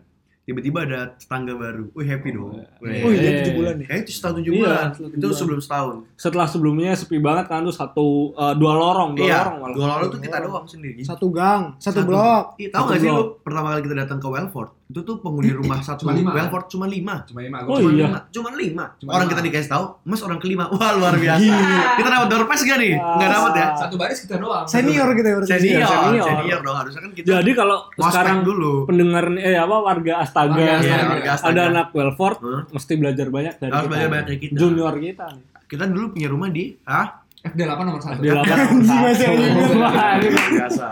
[0.44, 1.88] tiba-tiba ada tetangga baru.
[1.94, 2.58] Wih happy dong.
[2.82, 3.00] Wih.
[3.00, 3.34] Oh iya, Eh.
[3.40, 3.86] tujuh bulan ya.
[3.86, 4.88] Kayaknya itu setahun tujuh Iya, bulan.
[4.90, 5.38] setahun Itu bulan.
[5.38, 5.96] sebelum setahun.
[6.18, 9.38] Setelah sebelumnya sepi banget kan tuh satu eh, dua lorong, dua Iya.
[9.40, 9.76] lorong malah.
[9.78, 11.00] Dua lalu tuh kita doang sendiri.
[11.00, 12.58] Satu gang, satu, blok.
[12.58, 15.50] Iya, tahu Satu gak sih lu pertama kali kita datang ke Welford itu tuh penghuni
[15.56, 16.30] rumah satu Cuma lima.
[16.32, 17.16] Welford cuma lima.
[17.24, 17.58] Cuma lima.
[17.64, 18.06] Oh, Cuma iya.
[18.06, 18.20] lima.
[18.30, 18.86] Cuma lima.
[18.96, 19.32] Cuma orang lima.
[19.32, 20.64] kita dikasih tahu, Mas orang kelima.
[20.70, 21.56] Wah luar biasa.
[21.96, 22.94] kita dapat door pass gak nih?
[22.94, 23.68] Enggak dapat ya.
[23.76, 24.66] Satu baris kita doang.
[24.66, 25.50] Senior ya berarti.
[25.50, 26.26] Senior, Senior.
[26.26, 27.26] senior, dong harusnya kan kita.
[27.32, 28.74] Jadi kalau sekarang dulu.
[28.86, 30.94] pendengar eh apa warga Astaga, Warga Astaga.
[30.94, 31.62] ada Warga Astaga.
[31.66, 32.62] anak Welford Hah?
[32.70, 33.90] mesti belajar banyak dari Harus kita.
[33.90, 34.56] belajar banyak dari kita.
[34.56, 35.28] Junior kita.
[35.64, 37.08] Kita dulu punya rumah di ah
[37.42, 38.20] FD8 nomor satu.
[38.20, 39.42] Di lapangan Anjing, masih satu.
[39.42, 39.78] anjing.
[39.78, 40.86] Wah, ini biasa.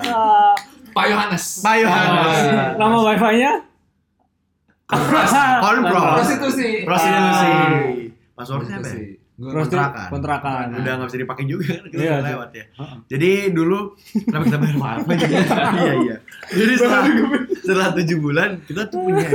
[0.92, 1.44] Pak Yohanes.
[1.60, 2.38] Pak Yohanes.
[2.76, 3.52] Nama wifi-nya?
[5.62, 6.04] Konpro.
[6.20, 6.70] Prostitusi.
[6.84, 7.48] Prostitusi.
[7.48, 7.72] Ah.
[8.36, 8.90] Passwordnya apa?
[8.92, 9.22] ya?
[9.42, 10.08] Kontrakan.
[10.14, 10.66] kontrakan.
[10.78, 12.30] Udah nggak bisa dipakai juga kan kita Iya, udah iya.
[12.30, 12.66] lewat ya.
[13.10, 13.80] Jadi dulu
[14.30, 14.98] kenapa kita bayar mahal?
[15.82, 16.16] iya iya.
[16.54, 17.04] Jadi setelah
[17.58, 19.26] setelah tujuh bulan kita tuh punya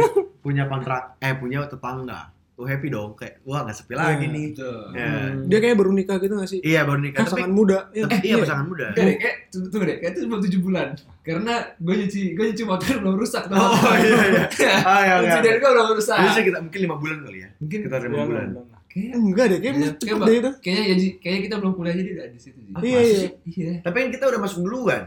[0.46, 2.30] punya kontrak eh punya tetangga.
[2.56, 4.46] Tuh happy dong kayak wah nggak sepi lagi Iya, nih.
[4.50, 4.80] Betul.
[4.90, 5.08] Ya.
[5.44, 6.60] Dia kayak baru nikah gitu gak sih?
[6.60, 7.78] Iya baru nikah tapi Pasangan muda.
[7.92, 8.86] Ya, eh, iya pasangan muda.
[8.90, 10.88] Deh, kayak tunggu tunggu deh, kayak itu belum tujuh bulan.
[11.20, 13.42] Karena gue nyuci, gue nyuci motor belum rusak.
[13.46, 13.54] tuh.
[13.54, 14.44] Oh iya iya.
[14.88, 15.44] Ah iya Nyuci iya.
[15.44, 16.16] dari gue belum rusak.
[16.18, 17.48] Bisa kita mungkin lima bulan kali ya.
[17.60, 18.46] Mungkin Kita lima bulan.
[18.56, 18.64] benar.
[18.88, 20.50] kayak Enggak deh, kayak Iya, cepet kayak deh itu.
[20.64, 22.72] Kayaknya ya, kayaknya kita belum kuliah jadi di situ sih.
[22.80, 23.20] Iya, iya.
[23.44, 23.72] Iya.
[23.84, 25.02] Tapi kan kita udah masuk duluan.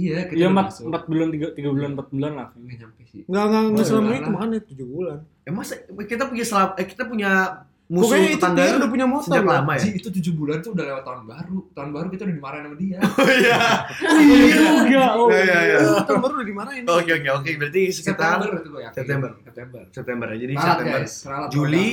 [0.00, 0.84] Iya, kita Iya udah empat masuk.
[0.86, 2.48] empat bulan tiga tiga bulan empat bulan lah.
[2.54, 3.20] Nggak nyampe sih.
[3.22, 4.16] Enggak, enggak, enggak Oh, selama iya.
[4.16, 5.18] itu makanya tujuh bulan.
[5.40, 7.30] Eh masa kita punya selap eh kita punya
[7.86, 9.52] musuh Pokoknya itu tetangga dia udah punya motor sejak loh.
[9.52, 9.82] lama ya.
[9.82, 11.58] Ji, itu tujuh bulan tuh udah lewat tahun baru.
[11.70, 12.98] Tahun baru kita udah dimarahin sama dia.
[13.18, 13.58] Oh iya.
[14.22, 14.46] Iya
[14.78, 15.04] juga.
[15.12, 15.76] Oh, Iya iya iya.
[15.84, 16.82] Oh, tahun baru udah dimarahin.
[16.86, 18.94] Oke oke oke berarti sekitar September itu gue yakin.
[18.94, 19.30] September.
[19.42, 19.80] September.
[19.90, 20.36] September ya.
[20.38, 21.00] Jadi Ralat, September.
[21.00, 21.14] guys.
[21.50, 21.86] Juli.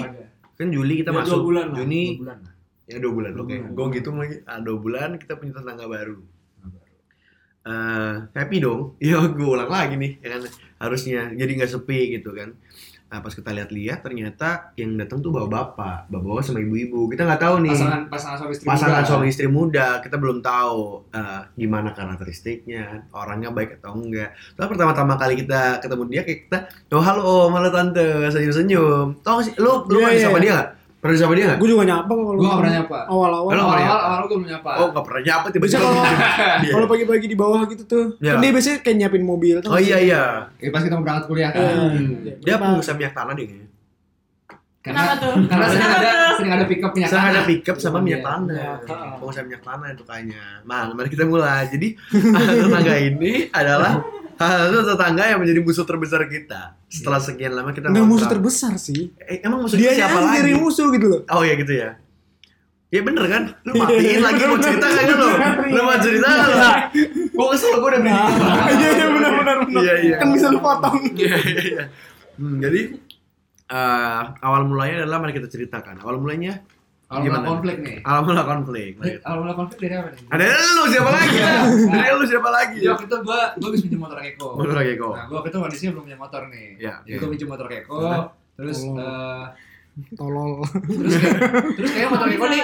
[0.54, 1.40] Kan Juli kita Ya, dua masuk.
[1.44, 1.66] bulan.
[1.72, 2.38] Juni Dua bulan
[2.88, 3.32] ya dua bulan.
[3.36, 3.56] Oke.
[3.68, 4.36] Gue ngitung lagi.
[4.46, 6.16] Ah, dua bulan kita punya tetangga baru.
[6.16, 6.37] Baru.
[7.68, 8.96] Eh happy dong.
[9.04, 10.24] Iya gue ulang lagi nih.
[10.24, 10.42] Ya kan
[10.80, 12.56] harusnya jadi nggak sepi gitu kan.
[13.08, 17.08] Nah pas kita lihat-lihat ternyata yang datang tuh bawa bapak, bapak sama ibu-ibu.
[17.08, 17.72] Kita nggak tahu nih.
[17.72, 19.08] Pasangan pasangan suami istri pasangan muda.
[19.08, 25.16] suami istri muda kita belum tahu eh, gimana karakteristiknya orangnya baik atau enggak tapi pertama-tama
[25.16, 26.58] kali kita ketemu dia kayak kita
[26.92, 30.26] oh halo om halo tante senyum senyum tau sih lu lu Iya, pernah iya.
[30.28, 32.74] sama dia nggak pernah sama dia nggak Gue juga nyapa kok kalau Gue gak pernah
[32.76, 32.98] nyapa.
[33.06, 33.50] Awal-awal.
[33.50, 33.88] Halo, Awal nyapa.
[33.88, 34.70] awal awal gue belum nyapa.
[34.74, 36.04] oh nggak pernah nyapa Biasa tiba-tiba kalau
[36.66, 36.72] Iya.
[36.74, 38.06] kalau pagi-pagi di bawah gitu tuh.
[38.18, 38.32] Iya.
[38.32, 39.56] Kan dia biasanya kayak nyiapin mobil.
[39.60, 40.24] oh gak iya iya
[40.58, 41.62] Kayak pas kita mau berangkat kuliah kan.
[41.62, 41.74] Iya.
[41.78, 42.06] Hmm.
[42.20, 42.34] Iya.
[42.40, 43.66] dia pengusaha minyak tanah deh kayaknya
[44.78, 45.34] Kenapa tuh?
[45.44, 47.28] Karena sering ada sering ada pick up minyak tanah.
[47.28, 48.30] ada pickup sama minyak Iya.
[48.30, 48.72] tanah.
[48.80, 49.08] Iya.
[49.20, 50.44] Pengusaha minyak tanah itu kayaknya.
[50.64, 51.64] Nah, mari kita mulai.
[51.68, 51.88] Jadi
[52.64, 54.00] tetangga ini adalah
[54.38, 56.78] salah satu tetangga yang menjadi musuh terbesar kita.
[56.88, 59.12] Setelah sekian lama kita Nggak musuh terbesar sih.
[59.20, 60.46] Eh, emang musuh Dia siapa lagi?
[60.46, 61.22] jadi musuh gitu loh.
[61.30, 61.98] Oh iya gitu ya.
[62.88, 63.44] Ya bener kan?
[63.68, 65.28] Lu matiin lagi mau cerita kagak lu?
[65.76, 66.58] Lu mau cerita nggak lu?
[67.36, 68.14] Gua kesel gua udah beli.
[68.78, 69.82] Iya iya benar benar benar.
[69.84, 70.16] Iya iya.
[70.24, 70.96] Kan bisa lu potong.
[71.20, 71.84] Iya iya iya.
[72.38, 72.82] Hmm, jadi
[73.68, 76.00] eh, awal mulanya adalah mari kita ceritakan.
[76.00, 76.64] Awal mulanya
[77.08, 77.46] Gimana?
[77.48, 77.98] konflik nih.
[78.04, 78.92] mula konflik.
[79.24, 80.22] Mula konflik dari apa nih?
[80.28, 81.38] Ada lu siapa lagi?
[81.38, 81.64] lah?
[81.88, 82.78] Dari lu siapa lagi?
[82.78, 84.50] Jadi waktu itu gue gue bisa pinjam motor Keko.
[84.54, 85.14] Motor lagi kok.
[85.14, 86.68] Nah, gue waktu itu kondisinya belum punya motor nih.
[86.78, 86.94] Iya.
[87.02, 87.98] Jadi gue pinjam motor Keko.
[88.04, 88.26] Hah?
[88.54, 88.98] Terus Oh.
[88.98, 89.46] eh,
[90.14, 90.62] Tolol.
[90.78, 91.42] terus kayak
[91.74, 92.62] terus kayak motor Keko nih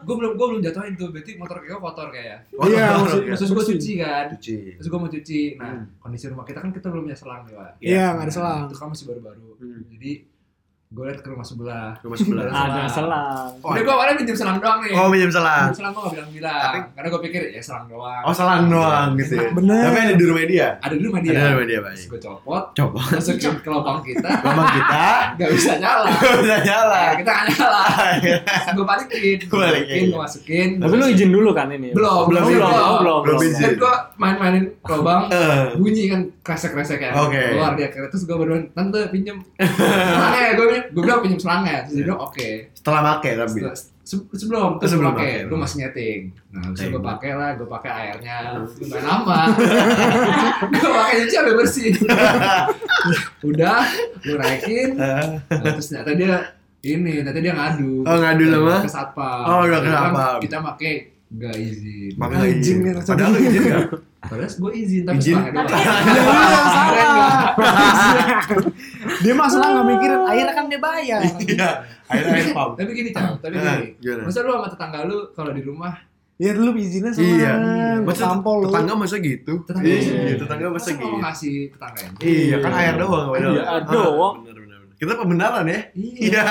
[0.00, 3.26] gue belum gue belum jatuhin tuh berarti motor Keko kotor kayak Oh, Iya, maksud- dong,
[3.26, 3.34] ya.
[3.34, 4.56] terus gue cuci kan Cuci.
[4.74, 5.84] terus gue mau cuci nah Hmm.
[5.98, 8.60] kondisi rumah kita kan kita belum punya selang nih pak Iya nggak ada selang.
[8.64, 9.80] itu kan masih baru-baru Hmm.
[9.90, 10.10] jadi
[10.94, 12.44] gue liat ke rumah sebelah Rumah sebelah.
[12.64, 13.50] Ada selang.
[13.58, 15.66] Oh, udah gue awalnya pinjam selang doang nih Oh, minjem selang.
[15.66, 19.08] Pinjam selang gue gak bilang-bilang Tapi- karena gue pikir ya selang doang Oh, selang doang
[19.16, 19.48] gitu ya.
[19.50, 19.82] Bener.
[19.82, 20.68] Tapi ada di rumah dia.
[20.78, 23.00] ada di rumah dia Ada di rumah dia, terus gue copot Coba.
[23.10, 26.08] masukin ke lubang kita Lama kita gak bisa nyala
[26.42, 27.00] udah nyala.
[27.00, 27.82] Nah, kita gak nyala
[28.70, 30.02] gue balikin gue Balikin.
[30.08, 31.90] gue masukin Tapi lu izin dulu kan ini?
[31.90, 32.98] belum Belum, belum belum.
[33.02, 33.70] belum Belum izin.
[33.74, 37.40] gue main-mainin lubang Eh, bunyi kan kresek-kresek ya Oke.
[37.50, 42.04] keluar dia terus gue baru tante pinjem selangnya gue gue bilang pinjem selangnya terus dia
[42.04, 42.48] bilang oke.
[42.72, 43.60] Setelah make tapi.
[44.04, 45.32] Se- sebelum terus Sebelum sebelum pakai.
[45.38, 45.48] pakai.
[45.48, 46.20] lu masih nyeting.
[46.50, 46.92] Nah bisa Oke.
[46.92, 48.36] gue pakai lah gue pakai airnya.
[48.60, 49.40] Lumayan lama.
[50.74, 51.90] Gue pakai cuci sampai bersih.
[53.48, 53.80] Udah
[54.22, 54.88] lu naikin.
[54.92, 56.34] Eh, nah, terus ternyata dia
[56.82, 58.04] ini ternyata dia ngadu.
[58.04, 58.76] Oh, ngadu sama?
[58.78, 59.44] ke satpam.
[59.46, 60.38] Oh, udah ke Dia bilang, satpam.
[60.40, 60.92] kita pakai
[61.36, 62.76] gak izin Pakai nggak izin.
[62.78, 63.84] Nih, Padahal lu izin enggak?
[64.20, 65.34] padahal gue izin tapi Izin?
[65.34, 67.48] selangnya doang Tapi- Ya lu yang salah.
[69.20, 71.20] Dia masalah nggak mikirin akhirnya kan dia bayar.
[71.36, 71.68] Iya.
[72.06, 72.72] Air air pump.
[72.74, 75.94] tapi gini cal tapi Eh, gini masa lu sama tetangga lu kalau di rumah
[76.34, 77.52] Ya dulu izinnya sama Iya.
[78.00, 78.64] Masa tampol lu.
[78.66, 79.52] tetangga masa gitu?
[79.62, 81.06] Tetangga Iya, tetangga masa masa gitu.
[81.06, 83.52] mau ngasih tetangga Iya, kan air doang padahal.
[83.52, 84.34] Iya, Ah, doang.
[84.42, 84.62] Benar.
[84.94, 85.80] Kita pembenaran ya.
[85.92, 86.14] Iya.
[86.24, 86.44] Iya.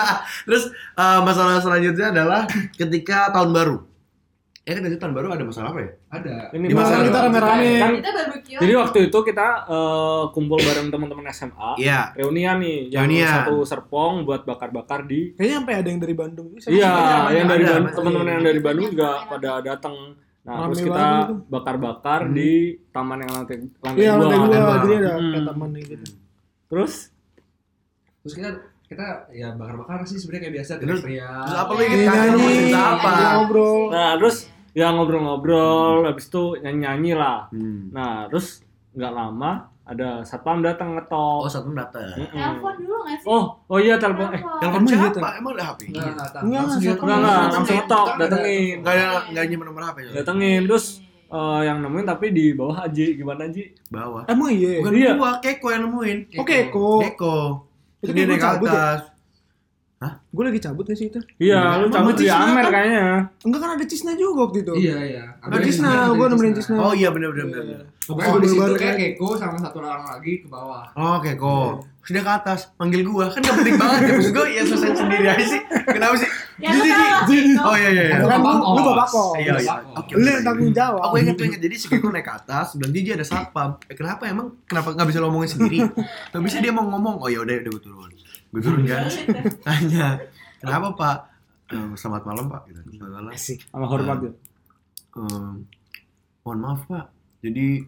[0.43, 2.41] Terus eh, masalah selanjutnya adalah
[2.72, 3.78] ketika tahun baru.
[4.63, 5.89] Eh kan tahun baru ada masalah apa ya?
[6.08, 6.36] Ada.
[6.52, 7.67] Ini Gimana masalah kita rame-rame?
[7.76, 8.58] Kan, Kita barbecue.
[8.58, 11.69] jadi waktu itu kita eh, kumpul bareng teman-teman SMA.
[11.76, 12.15] Iya.
[12.15, 13.28] Reunian nih, yang Reunian.
[13.43, 16.47] satu serpong buat bakar-bakar di Kayaknya sampai ada yang dari Bandung.
[16.56, 16.91] Iya,
[17.34, 19.32] yang dari teman-teman yang dari Bandung juga Rame-rame.
[19.36, 19.95] pada datang.
[20.43, 21.06] Nah, Rame terus kita
[21.45, 22.34] bakar-bakar Hmm.
[22.34, 22.52] di
[22.89, 24.21] taman yang lantai lantai Iya, dua.
[24.21, 24.76] lantai Lantai dua.
[24.78, 25.28] Jadi ada Hmm.
[25.30, 26.06] kayak taman gitu.
[26.69, 26.93] Terus
[28.21, 28.49] Terus kita
[28.86, 31.43] kita ya bakar-bakar sih sebenarnya kayak biasa Terus- teriak-teriak.
[31.43, 32.28] Terus apa lu Iya, inget kan?
[32.38, 33.12] Cerita apa?
[33.36, 33.82] ngobrol.
[33.89, 34.38] nah, terus
[34.74, 37.48] ya ngobrol-ngobrol, habis itu nyanyi-nyanyi lah.
[37.50, 37.90] Hmm.
[37.90, 39.52] Nah, terus nggak lama
[39.84, 41.42] ada satpam datang Oh, ngetok.
[41.48, 42.16] satu datang.
[42.16, 42.32] Mm-mm.
[42.32, 43.28] Telepon dulu nggak sih?
[43.28, 45.06] Oh, oh iya telepon eh Telepon siapa?
[45.06, 45.20] gitu?
[45.20, 45.80] Emang ada HP?
[45.86, 46.42] Enggak, enggak, tahu.
[46.42, 48.76] Enggak, Langsung enggak, dia- enggak enggak langsung ngetok, Kita nggak ada- datengin.
[48.80, 50.12] Enggak ada enggak nyimpen nomor HP ya?
[50.16, 50.86] Datengin terus
[51.30, 53.64] eh, yang nemuin tapi di bawah Aji gimana Ji?
[53.90, 54.24] Bawah.
[54.26, 54.78] Emang iya.
[54.80, 55.12] Bukan Iya.
[55.14, 56.18] gua, Keko yang nemuin.
[56.38, 57.00] Oke, kok.
[57.04, 57.36] Keko.
[58.00, 58.78] Itu Dia naik ke
[60.04, 60.20] atas.
[60.34, 61.20] Gue lagi cabut gak sih itu?
[61.39, 62.74] Iya, lu Emang cabut di Amer kan?
[62.74, 63.06] kayaknya.
[63.48, 64.74] Enggak kan ada Cisna juga waktu itu.
[64.76, 65.24] Iya, iya.
[65.39, 66.76] Ada Cisna, gue nemenin Cisna.
[66.76, 67.63] Oh iya benar benar benar.
[67.63, 67.78] Iya.
[67.80, 68.02] benar.
[68.04, 69.04] Pokoknya di situ kayak kan.
[69.16, 70.84] Keko sama satu orang lagi ke bawah.
[71.00, 71.80] Oh, Keko.
[72.04, 73.32] Terus dia ke atas, manggil gua.
[73.32, 74.13] Kan gak penting banget ya.
[74.20, 75.62] Maksud gua ya selesai sendiri aja sih.
[75.88, 76.30] Kenapa sih?
[76.60, 77.22] Ya lu salah.
[77.63, 78.16] Oh iya iya iya.
[78.20, 78.28] Lu,
[78.76, 79.39] lu bapak kos.
[79.39, 79.74] Iya iya.
[79.96, 80.12] Oke.
[80.20, 81.00] Lu yang tanggung jawab.
[81.00, 83.80] Aku ingat ingat jadi si Keko naik ke atas, bilang dia dia ada satpam.
[83.88, 85.80] Eh, kenapa emang kenapa nggak bisa ngomongin sendiri?
[86.34, 87.24] Gak bisa dia mau ngomong.
[87.24, 88.12] Oh ya udah udah gue turun.
[88.54, 89.10] Gue turun kan.
[89.66, 90.22] Tanya,
[90.62, 91.18] kenapa Pak?
[91.74, 92.62] "Eh, selamat malam Pak.
[92.70, 92.80] Gitu.
[92.94, 93.32] Selamat malam.
[93.66, 94.32] Sama hormat ya.
[95.18, 95.66] Ehm,
[96.46, 97.06] mohon maaf Pak.
[97.42, 97.82] Jadi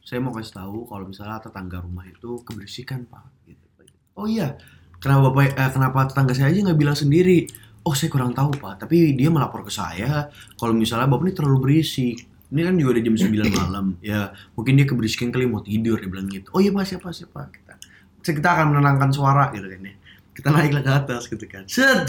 [0.00, 3.24] saya mau kasih tahu kalau misalnya tetangga rumah itu kebersihan Pak.
[3.44, 3.66] Gitu.
[4.14, 4.54] Oh iya.
[4.96, 7.44] Kenapa bapak eh, kenapa tetangga saya aja nggak bilang sendiri?
[7.82, 8.86] Oh saya kurang tahu Pak.
[8.86, 12.16] Tapi dia melapor ke saya kalau misalnya bapak ini terlalu berisik.
[12.46, 13.86] Ini kan juga udah jam 9 malam.
[14.06, 16.46] Ya mungkin dia keberisikan kali mau tidur dia bilang gitu.
[16.54, 17.74] Oh iya Pak siapa siapa kita.
[18.22, 19.94] Kita akan menenangkan suara gitu kan ya.
[20.36, 21.64] Kita naiklah ke atas gitu kan.
[21.64, 22.04] Set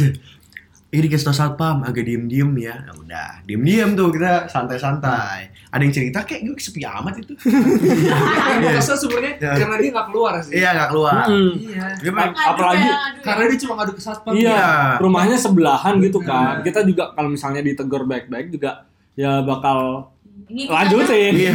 [0.88, 4.80] ini dikasih tau satpam agak diem diem ya nah, udah diem diem tuh kita santai
[4.80, 9.52] santai ada yang cerita kayak gue sepi amat itu gue kesel sebenarnya Iya.
[9.60, 10.54] karena dia nggak keluar sih.
[10.56, 11.52] iya nggak keluar Mm-mm.
[11.60, 11.88] Iya.
[12.00, 12.88] dia main Ap- apalagi
[13.20, 14.32] Karena dia cuma ngadu ke satpam.
[14.32, 14.68] Iya, Iya.
[14.98, 16.56] rumahnya sebelahan gitu kan.
[16.56, 16.64] Iya.
[16.64, 20.08] Kita juga kalau misalnya ditegur baik-baik juga ya bakal
[20.48, 21.34] Ini kita- lanjutin.
[21.36, 21.54] iya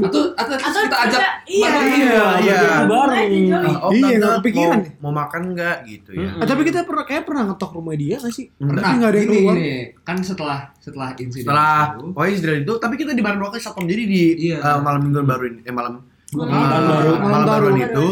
[0.00, 1.66] Atau atau Atau kita ajak iya.
[1.68, 1.90] balik.
[1.92, 3.30] iya iya Bareng.
[3.76, 6.38] oh, Iya, nggak kepikiran mau, mau makan nggak gitu ya Mm-mm.
[6.38, 8.46] Eh, tapi kita pernah kayak pernah ngetok rumah dia gak sih?
[8.56, 8.78] Enggak.
[8.80, 9.54] Tapi nggak ada yang keluar.
[9.54, 9.74] gini.
[10.00, 13.84] Kan setelah setelah insiden setelah oh insiden itu tapi kita di barang dua kali satpam
[13.84, 14.56] jadi di Iya.
[14.60, 15.94] eh, malam mingguan baru ini eh malam.
[16.32, 16.48] Malam
[16.86, 17.10] baru.
[17.20, 17.66] malam baru.
[17.74, 18.06] itu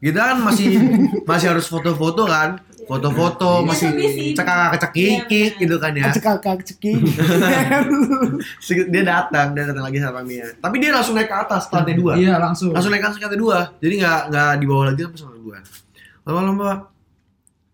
[0.00, 0.68] kita kan masih
[1.28, 2.56] masih harus foto-foto kan
[2.90, 3.88] foto-foto Iya, masih
[4.34, 6.10] cekak cekikik Iya, gitu kan ya.
[6.10, 6.92] Cekak ceki.
[8.90, 10.50] dia datang dia datang lagi sama Mia.
[10.58, 12.18] Tapi dia langsung naik ke atas ke lantai dua.
[12.18, 12.74] Iya, langsung.
[12.74, 13.58] langsung naik ke atas ke lantai dua.
[13.78, 15.58] Jadi nggak nggak di bawah lagi sama dua
[16.20, 16.70] lama lama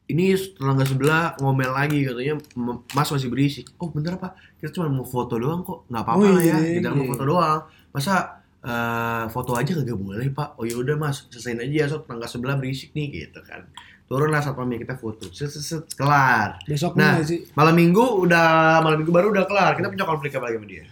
[0.06, 3.72] ini tetangga sebelah ngomel lagi katanya "M- mas masih berisik.
[3.80, 4.36] Oh bentar pak.
[4.60, 5.88] Kita cuma mau foto doang kok.
[5.88, 6.56] Nggak apa-apa Oh, lah ya.
[6.60, 6.94] iya, kita iya.
[6.94, 7.60] mau foto doang.
[7.90, 8.14] Masa
[8.62, 10.54] eh, foto aja kagak boleh pak?
[10.56, 11.74] Oh ya udah mas selesaiin aja.
[11.74, 13.64] Ya so tetangga sebelah berisik nih gitu kan
[14.06, 17.18] turunlah satpamnya kita foto set, set, set, kelar Besok Nah.
[17.20, 17.42] sih.
[17.52, 18.46] malam minggu udah
[18.78, 20.84] malam minggu baru udah kelar kita punya konflik apa lagi sama dia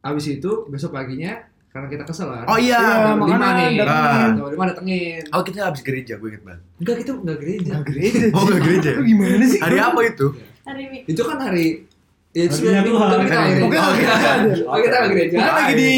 [0.00, 2.46] Abis itu besok paginya karena kita kesel kan.
[2.46, 3.70] oh iya Iya, Jam lima nih.
[3.76, 5.20] Jam lima datengin.
[5.28, 7.72] oh kita habis gereja gue inget banget Enggak, itu enggak gereja.
[7.82, 8.20] gereja.
[8.32, 9.60] oh nggak gereja gimana sih?
[9.60, 10.26] hari apa itu
[10.64, 11.84] Hari Itu kan hari
[12.30, 13.08] Ya, itu Harinya minggu Tuhan.
[13.08, 14.64] tapi kita gereja.
[14.68, 15.34] Oh, kita gereja.
[15.34, 15.92] Kita lagi di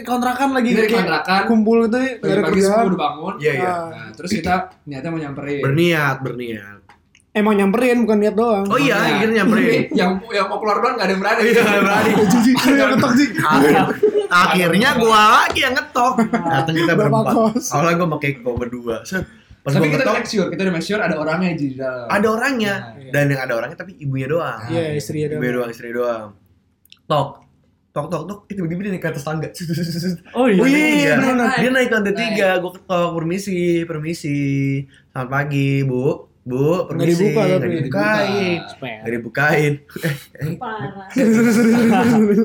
[0.00, 1.40] kontrakan lagi di kayak kontrakan.
[1.44, 2.86] kumpul itu gak ada Pagi-pagi semua kerjaan.
[2.86, 3.32] udah bangun.
[3.36, 3.84] iya iya Ah.
[3.86, 5.60] Nah, terus kita niatnya mau nyamperin.
[5.60, 6.78] berniat berniat
[7.30, 8.64] Emang nyamperin bukan lihat doang.
[8.66, 11.40] oh iya Nah, akhirnya nyamperin tapi yang yang mau keluar doang nggak ada yang berani.
[11.42, 12.10] Iya, berani.
[12.32, 13.28] Jiji, lu yang ngetok sih.
[13.34, 13.88] Akhir-
[14.28, 17.24] akhirnya gua lagi yang ngetok datang kita berempat
[17.68, 19.24] awalnya gua pakai kok berdua set
[19.60, 21.66] pas Tapi gua kita udah ngetok make sure, kita udah make sure ada orangnya di
[21.72, 22.06] dalam.
[22.06, 23.10] ada orangnya Iya.
[23.12, 25.36] dan yang ada orangnya tapi ibunya doang Iya, istri ada.
[25.36, 26.32] ibunya doang istri doang
[27.04, 27.41] tok
[27.92, 29.48] tok tok tok itu tiba-tiba dia naik ke atas tangga.
[30.38, 30.60] Oh iya.
[30.64, 31.48] Oh iya, bener.
[31.60, 34.40] dia naik ke lantai tiga, gue ketok, permisi, permisi,
[35.12, 37.52] selamat pagi, bu, bu, permisi, dibuka tapi.
[37.52, 39.72] nggak dibukain, nggak dibukain,
[40.56, 41.04] Parah.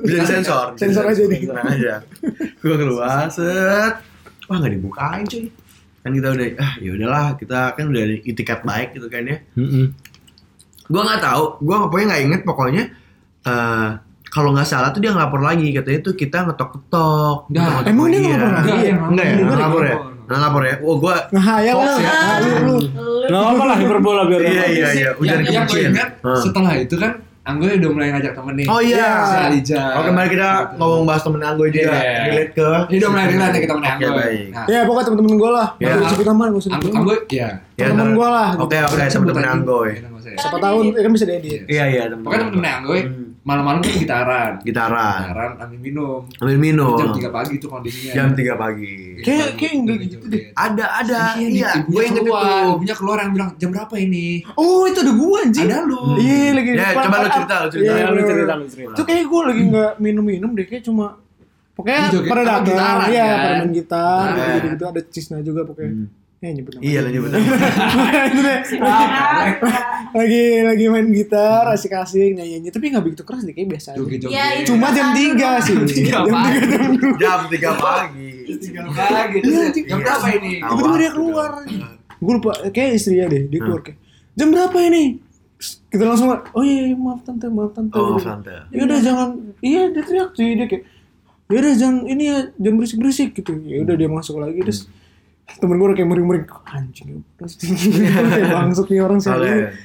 [0.04, 1.04] bisa disensor, bisa Sensor.
[1.08, 1.24] aja.
[1.24, 1.94] Tenang aja,
[2.60, 3.94] gue keluar, set,
[4.52, 5.48] wah nggak dibukain cuy,
[6.04, 9.40] kan kita udah, ah ya udahlah, kita kan udah itikat baik gitu kan ya,
[10.92, 12.42] gue nggak tahu, gue pokoknya nggak inget.
[12.44, 12.84] Pokoknya,
[13.48, 13.90] eh
[14.38, 17.38] kalau nggak salah tuh dia ngelapor lagi katanya tuh kita ngetok-ketok.
[17.50, 18.28] Nah, ngetok-ketok emang dia iya.
[18.30, 18.62] ngelapor lagi?
[18.62, 18.86] Enggak, Iya.
[18.86, 19.84] yang Enggak ya, ngelapor.
[19.84, 19.98] ya?
[20.28, 20.76] Nah, lapor ya.
[20.82, 21.16] Oh, gua
[21.74, 21.98] Fox lah.
[21.98, 22.12] ya.
[22.12, 22.76] Ah, lu, lu.
[22.76, 22.86] Lu-
[23.28, 25.10] Gak apa lah hiperbola biar Iya, iya, iya.
[25.14, 26.36] Udah gue Hmm.
[26.38, 27.12] setelah itu kan
[27.42, 28.68] Anggoy udah mulai ngajak temen nih.
[28.68, 29.08] Oh iya.
[29.24, 29.80] Si Alija.
[29.96, 31.96] Oh, kemarin kita ngomong bahas temen Anggoy juga.
[31.96, 32.20] Iya.
[32.28, 34.16] Relate ke Ini udah mulai relate kita temen Oke, Anggoy.
[34.20, 34.46] baik.
[34.52, 35.68] Nah, Ya pokoknya temen-temen gue lah.
[35.74, 35.88] Ya.
[35.88, 37.00] Gak usah sebut nama, usah sebut Anggoy, nama.
[37.00, 37.50] Anggoy, ya.
[37.74, 38.50] Ya, Temen ntar- gue lah.
[38.58, 39.52] Oke, oke, Sebut temen-temen aja.
[39.56, 39.90] Anggoy.
[40.28, 40.38] Saya.
[40.38, 41.62] Siapa tahu ya kan bisa diedit.
[41.66, 42.22] Iya iya temen.
[42.22, 43.26] Pokoknya temen-temen yang gue Hmm.
[43.42, 44.52] malam-malam tuh gitaran.
[44.62, 45.20] Gitaran.
[45.24, 46.20] Gitaran ambil minum.
[46.38, 46.98] Ambil minum.
[46.98, 48.12] Jam 3 pagi tuh kondisinya.
[48.14, 48.96] Jam 3 pagi.
[49.20, 50.44] Kayak- kayak enggak gitu deh.
[50.52, 51.20] Ada ada.
[51.34, 54.28] Iya, Iya, gue gue inget keluar, ibunya keluar yang bilang jam berapa ini?
[54.54, 55.64] Oh itu ada gua anjing.
[55.64, 56.00] Ada lu.
[56.18, 56.70] Iya lagi.
[56.70, 57.86] Ya, depan- coba lu cerita, lu cerita.
[57.86, 58.28] Iya, Ya, lu bener-bener.
[58.30, 58.92] cerita, lu cerita.
[58.92, 61.06] Itu kayak gue lagi nggak minum-minum deh, kayak cuma
[61.74, 63.38] pokoknya pada gitaran, iya, kan?
[63.38, 64.48] pada main gitar, Nah.
[64.52, 66.10] gitu gitu ada cisna juga pokoknya.
[66.38, 66.86] Ya nyebut nama.
[66.86, 67.40] Iya bener.
[68.30, 68.60] itu deh.
[70.14, 73.98] lagi lagi main gitar, asik-asik nyanyi-nyanyi, tapi nggak begitu keras deh, kayak biasa aja.
[73.98, 74.38] Joget-joget.
[74.38, 74.66] Iya, iya.
[74.70, 75.76] Cuma jam 3 sih.
[75.98, 76.60] Tiga Jam pagi.
[77.18, 78.30] Jam 3 pagi.
[78.62, 79.38] Tiga pagi.
[79.42, 80.52] Iya, Terus Jam berapa ini?
[80.62, 81.50] Tiba-tiba dia keluar.
[82.18, 83.98] Gue lupa, kayak istrinya deh, dia keluar kayak,
[84.34, 85.04] jam berapa ini?
[85.90, 87.94] Kita langsung, oh iya, iya, maaf tante, maaf tante.
[87.94, 88.26] Oh, Gitu.
[88.30, 88.54] tante.
[88.70, 89.28] ya udah jangan
[89.62, 90.84] iya dia teriak sih dia kayak
[91.50, 94.86] ya udah jangan ini ya jangan berisik berisik gitu ya udah dia masuk lagi terus
[95.50, 97.54] temen gue kayak mering mering anjing ya terus
[98.30, 99.32] kayak bangsut nih orang sih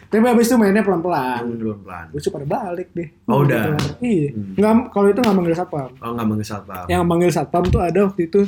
[0.04, 2.04] tapi abis itu mainnya pelan pelan Belum pelan.
[2.08, 3.78] gue pada balik deh Oh, udah.
[3.98, 4.52] iya Hmm.
[4.54, 6.84] nggak kalau itu nggak manggil satpam Oh nggak manggil satpam.
[6.86, 8.40] yang manggil satpam tuh ada waktu itu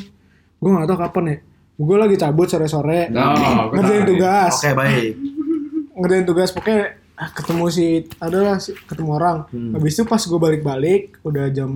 [0.57, 1.37] gue nggak tahu kapan ya
[1.77, 5.13] gue lagi cabut sore sore Oh, ngerjain tugas Oke baik.
[5.97, 6.83] ngerjain tugas pokoknya
[7.15, 7.87] ah, ketemu si
[8.19, 9.73] adalah si, ketemu orang Hmm.
[9.73, 11.71] habis itu pas gue balik-balik udah jam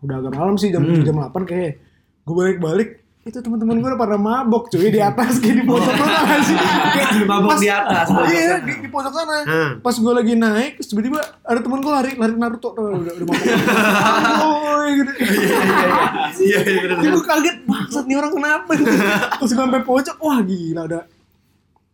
[0.00, 1.02] udah agak malam sih jam Hmm.
[1.02, 1.72] jam 8 kayak
[2.22, 6.14] gue balik-balik itu teman-teman gue udah pada mabok cuy di atas kayak di pojok sana
[6.22, 6.56] nggak sih
[6.94, 8.62] kayak Mabok pas- di atas, pojok iya sana.
[8.62, 9.70] di, di pojok sana Hmm.
[9.80, 13.26] pas gue lagi naik terus tiba-tiba ada teman gue lari lari Naruto udah udah, udah
[13.26, 13.42] mabok
[14.40, 15.12] oh gitu
[16.38, 16.96] Iya iya bener.
[16.96, 18.70] Jadi gue kaget, bangsat nih orang kenapa?
[18.76, 21.00] Terus gue sampai pojok, wah gila ada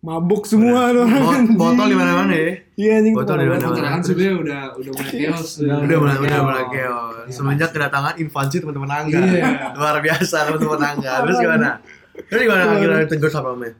[0.02, 1.06] mabuk semua tuh.
[1.06, 2.58] Bo- Botol di mana-mana ya.
[2.74, 3.14] Iya anjing.
[3.14, 4.02] Botol di mana-mana.
[4.02, 5.50] sebenarnya udah udah mulai chaos.
[5.62, 7.30] Udah mulai udah mulai keos.
[7.30, 9.18] Semenjak kedatangan infansi teman-teman Angga.
[9.20, 9.44] Iya.
[9.72, 11.12] Luar biasa teman-teman Angga.
[11.22, 11.68] Terus gimana?
[12.12, 13.70] Terus gimana akhirnya tegur satpamnya?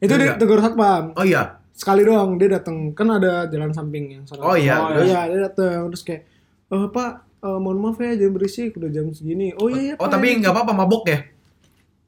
[0.00, 1.12] Itu dia tegur satpam.
[1.14, 1.60] Oh iya.
[1.72, 4.40] Sekali doang dia datang, kan ada jalan samping yang sana.
[4.40, 5.08] Oh iya, Oh terus?
[5.08, 6.22] iya, dia datang terus kayak,
[6.68, 10.04] "Eh, Pak, eh, mohon maaf ya jangan berisik udah jam segini." Oh iya, iya Oh
[10.04, 11.31] Pak." tapi nggak apa-apa mabok ya?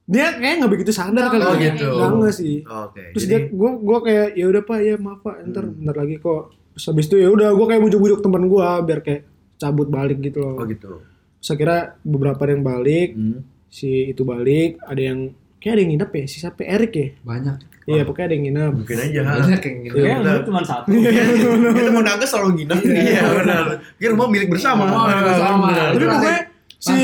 [0.05, 1.41] Dia kayak nggak begitu sadar kali.
[1.41, 1.73] Oh, ya.
[1.73, 1.89] gitu.
[1.97, 2.57] Nggak sih.
[2.61, 3.03] Oke.
[3.17, 5.77] Terus Jadi dia gue gue kayak ya udah Pak ya maaf Pak ntar Hmm.
[5.81, 6.43] bentar lagi kok.
[6.77, 9.23] Terus habis itu ya udah gue kayak bujuk-bujuk teman gue biar kayak
[9.57, 10.61] cabut balik gitu loh.
[10.61, 11.01] oh gitu.
[11.39, 13.41] Saya kira beberapa ada yang balik, Hmm.
[13.69, 15.19] si itu balik, ada yang
[15.57, 17.09] kayak ada yang nginep ya, si siapa Erik ya?
[17.21, 17.57] Banyak.
[17.85, 18.73] Iya, pokoknya ada yang nginep.
[18.81, 19.21] Mungkin aja.
[19.25, 19.97] Banyak yang gitu.
[20.01, 20.35] Ya, bener.
[20.37, 20.89] lu cuma satu.
[20.89, 22.73] Kita mau nangkes selalu gini.
[22.81, 23.65] Iya benar.
[24.01, 24.85] Ini rumah milik bersama.
[24.89, 25.67] Milik bersama.
[25.69, 25.89] Benar.
[25.93, 26.39] Tapi pokoknya
[26.81, 26.97] si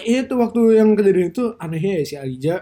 [0.00, 2.56] itu waktu yang kejadian itu anehnya ya si Alija.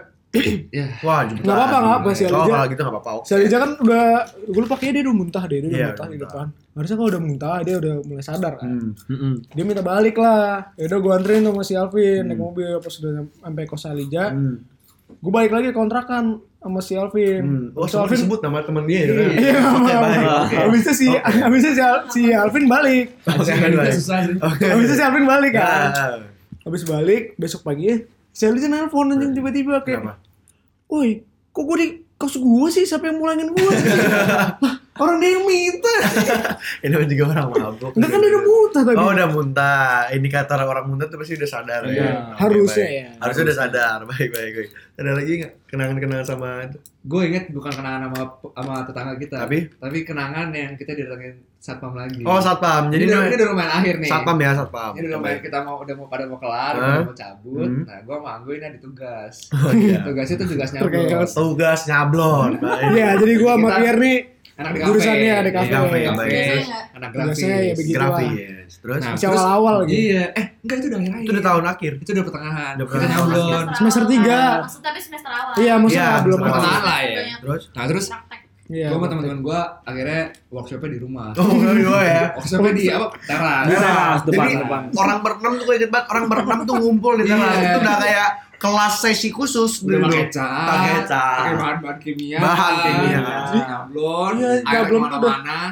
[0.69, 0.85] Ya.
[1.01, 1.43] Wah, jemputan.
[1.43, 2.51] Nggak apa-apa, nggak apa, si Oh, Alija.
[2.51, 3.21] kalau gitu nggak apa-apa.
[3.21, 4.03] Si Alija kan udah,
[4.43, 6.27] gue lupa kayaknya dia udah muntah deh, dia udah Iya, muntah di muntah.
[6.29, 6.45] depan.
[6.77, 8.69] Harusnya kalau udah muntah dia udah mulai sadar kan.
[9.07, 9.35] Hmm.
[9.49, 10.69] Dia minta balik lah.
[10.75, 14.25] Ya udah gue anterin sama si Alvin naik mobil pas udah sampai kos Alija.
[14.29, 14.55] Hmm.
[15.17, 16.23] Gue balik lagi kontrakan
[16.59, 17.41] sama si Alvin.
[17.41, 17.67] Hmm.
[17.73, 19.13] Oh, Si Alvin disebut nama temen dia ya.
[19.33, 19.57] Iya,
[20.69, 23.15] itu si habis itu si, Al- si Alvin balik.
[23.25, 26.21] Habis itu si Alvin balik kan.
[26.67, 27.95] Habis balik besok pagi
[28.29, 30.19] si Alvin nelpon anjing tiba-tiba kayak, Kenapa?
[30.85, 33.71] "Woi, kok gue di kos gue sih siapa yang mulangin gue?"
[34.59, 35.93] Lah, orang dia yang minta.
[36.83, 37.91] Ini kan juga orang mabuk.
[37.95, 38.97] Enggak kan dia udah muntah tadi.
[38.97, 39.87] Oh udah muntah.
[40.11, 42.03] Indikator orang muntah tuh pasti udah sadar ya.
[42.03, 42.05] Oke,
[42.35, 42.97] Harusnya baik.
[42.99, 43.07] ya.
[43.23, 43.97] Harusnya udah sadar.
[44.03, 44.69] Baik baik baik.
[44.97, 46.77] Ada lagi nggak kenangan-kenangan sama itu?
[47.01, 48.19] Gue inget bukan kenangan sama
[48.51, 49.35] sama tetangga kita.
[49.47, 49.59] Tapi?
[49.71, 52.23] tapi kenangan yang kita didatengin satpam lagi.
[52.23, 52.87] Oh satpam.
[52.87, 54.07] Jadi Jadi ini, udah lumayan akhir nih.
[54.07, 54.91] satpam ya satpam.
[54.93, 56.79] Ini udah lumayan kita mau udah mau pada mau kelar, Hah?
[56.79, 57.67] udah mau cabut.
[57.67, 57.83] Hmm.
[57.83, 59.35] Nah, gue sama Anggo ini ada tugas.
[59.57, 59.99] Oh iya.
[60.01, 61.27] Tugasnya tuh tugas Terkait nyablon.
[61.29, 62.51] Tugas nyablon.
[62.63, 62.87] Baik.
[62.89, 64.17] Iya, jadi gue sama Pierre nih
[64.57, 64.87] Anak di kafe.
[64.89, 65.69] Jurusannya ada kafe.
[65.69, 66.17] Kafe, Kafe.
[66.17, 66.31] baik.
[66.33, 66.55] Iya?
[66.97, 67.29] Anak grafis.
[67.37, 68.09] Tugasnya ya begitu lah.
[68.09, 68.71] grafis.
[68.77, 69.93] Terus Nah, Masih terus- awal-awal lagi.
[69.93, 70.23] Iya.
[70.33, 71.91] Eh, enggak itu udah akhir itu udah tahun akhir.
[72.01, 72.73] Itu udah pertengahan.
[72.73, 73.13] Udah pertengahan.
[73.21, 73.65] nyablon.
[73.77, 74.39] Semester tiga.
[74.57, 75.53] Maksud tapi semester awal.
[75.61, 77.21] Iya, maksudnya Iya, belum Pertengahan lah ya.
[77.37, 78.05] Terus Nah, terus.
[78.67, 78.87] Iya.
[78.87, 81.31] gue sama teman-teman gue akhirnya workshopnya di rumah.
[81.33, 82.23] Oh, gue ya.
[82.35, 83.07] Workshopnya di apa?
[83.21, 83.65] Teras.
[83.65, 84.81] Teras, depan, Jadi depan.
[84.93, 87.53] orang berenam tuh inget banget orang berenam tuh ngumpul di teras.
[87.53, 87.63] Iya.
[87.65, 90.03] Itu udah kayak kelas sesi khusus dulu.
[90.03, 91.37] pakai cat, Pakai cat.
[91.37, 93.07] pakai bahan-bahan kimia, Bahan kimia.
[93.07, 93.27] Iya,
[94.65, 95.71] air nyablon tuh udah-.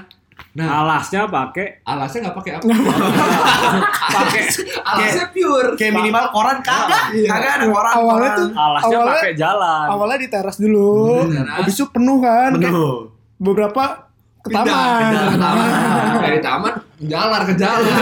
[0.56, 2.64] Nah, Alasnya pakai alasnya nggak pakai apa?
[4.10, 4.42] pakai
[4.90, 5.76] alasnya pure.
[5.76, 7.12] Kayak minimal koran kagak.
[7.12, 7.28] Iya.
[7.30, 7.94] Kagak ada koran.
[7.94, 9.86] Awalnya tuh alasnya Awalnya- pakai jalan.
[9.90, 10.96] awalnya di teras dulu.
[11.22, 11.56] Hmm, teras.
[11.60, 12.50] Habis itu penuh kan.
[12.56, 12.96] Penuh.
[13.36, 13.84] beberapa
[14.40, 15.00] ke Pindah, taman.
[15.04, 15.68] pindah ke taman.
[16.16, 17.94] Dari taman jalan ke jalan.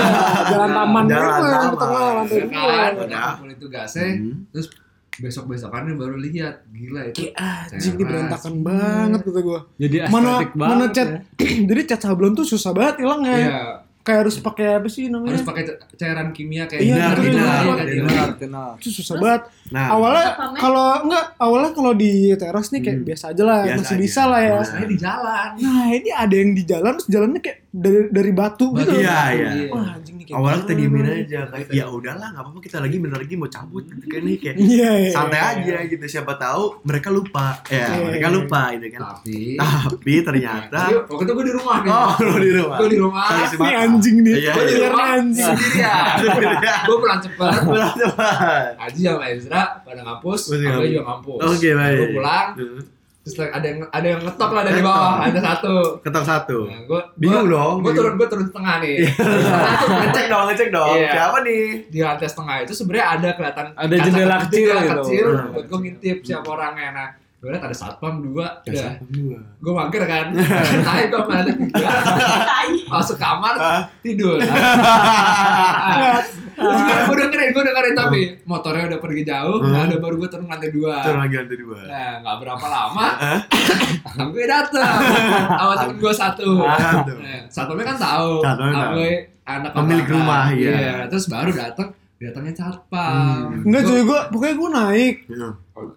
[0.46, 1.66] Jalan taman Jalan taman.
[1.66, 2.54] ke tengah lantai Ya dua.
[2.54, 3.02] kan, Udah.
[3.02, 4.06] udah kumpulin tugasnya.
[4.14, 4.34] Hmm.
[4.54, 4.68] Terus
[5.16, 7.30] besok besokannya baru lihat gila itu.
[7.34, 9.60] Anjing ini berantakan banget kata gua.
[9.76, 10.90] Jadi Mana estetik mana banget.
[10.92, 11.20] cat ya.
[11.70, 13.36] jadi cat sablon tuh susah banget hilangnya.
[13.38, 13.62] Iya.
[14.04, 15.32] kayak harus pakai apa sih namanya?
[15.32, 18.30] harus pakai ca- cairan kimia kayak Iya, Dinar, itu dinar.
[18.36, 18.64] Iya.
[18.76, 19.42] Itu susah banget.
[19.72, 23.08] Nah, awalnya kalau enggak awalnya kalau di teras nih kayak Hmm.
[23.08, 24.04] biasa aja lah, Biasa masih aja.
[24.04, 24.52] bisa lah ya.
[24.52, 24.66] Nah.
[24.66, 28.70] Saya di jalan Nah, ini ada yang di jalan terus jalannya kayak dari dari batu
[28.78, 28.94] gitu.
[29.02, 29.50] Iya, iya.
[29.74, 31.10] Wah, anjing nih kayak awalnya kita gimana?
[31.10, 34.22] diemin aja kayak ya udahlah nggak apa-apa kita lagi bentar lagi mau cabut gitu kan
[34.22, 35.12] nih kayak Iya, iya.
[35.12, 35.50] santai iya.
[35.58, 38.38] aja gitu siapa tahu mereka lupa ya Iya, mereka iya.
[38.38, 42.52] lupa gitu kan tapi tapi ternyata waktu itu gue di rumah nih oh lu di
[42.54, 44.36] rumah gue di rumah Ini anjing nih.
[44.38, 44.88] Iya, gue di iya.
[44.94, 45.56] rumah anjing.
[45.58, 48.66] sendirian gue pulang cepet Pulang cepat.
[48.86, 51.40] Aji sama Ezra pada ngampus, Masih gue juga ngampus.
[51.42, 51.98] Oke, baik.
[51.98, 52.48] Gue pulang,
[53.24, 55.76] terus ada yang ada yang ngetok lah dari bawah, ada satu.
[56.00, 58.98] ketok satu Nah, gue Bingung dong, Gue turun gue turun setengah nih.
[59.00, 61.10] Nah, itu ngecek dong ngecek dong Iya.
[61.10, 64.96] siapa nih di lantai setengah itu sebenarnya ada kelihatan Ada jendela kecil jendela gitu.
[65.00, 65.52] kecil Hmm.
[65.52, 66.88] buat gue ngintip siapa orangnya.
[66.92, 67.08] Nah,
[67.44, 68.94] gue liat ada satpam dua, Ya, udah.
[69.06, 69.36] dua?
[69.60, 70.26] Gue mager kan,
[70.88, 71.22] tahu gue
[71.68, 71.92] tiga,
[72.42, 72.72] Tai.
[72.88, 73.60] masuk kamar
[74.00, 74.40] tidur.
[77.04, 79.74] Gue dengerin, gue dengerin tapi motornya udah pergi jauh, Hmm.
[79.74, 81.02] nah, ada baru gue turun lantai dua.
[81.02, 83.08] turun lagi lantai dua Nah, nggak berapa lama,
[84.30, 85.00] gue datang
[85.50, 86.50] sama temen gue satu.
[86.62, 89.12] Nah, satpamnya kan tahu, Satpamnya
[89.44, 91.04] anak Pemilik rumah, iya.
[91.10, 91.90] Terus baru datang,
[92.24, 93.52] datangnya satpam.
[93.52, 93.66] Hmm.
[93.66, 95.16] Enggak cuy, Gua- gue pokoknya gue naik.
[95.26, 95.50] Iya.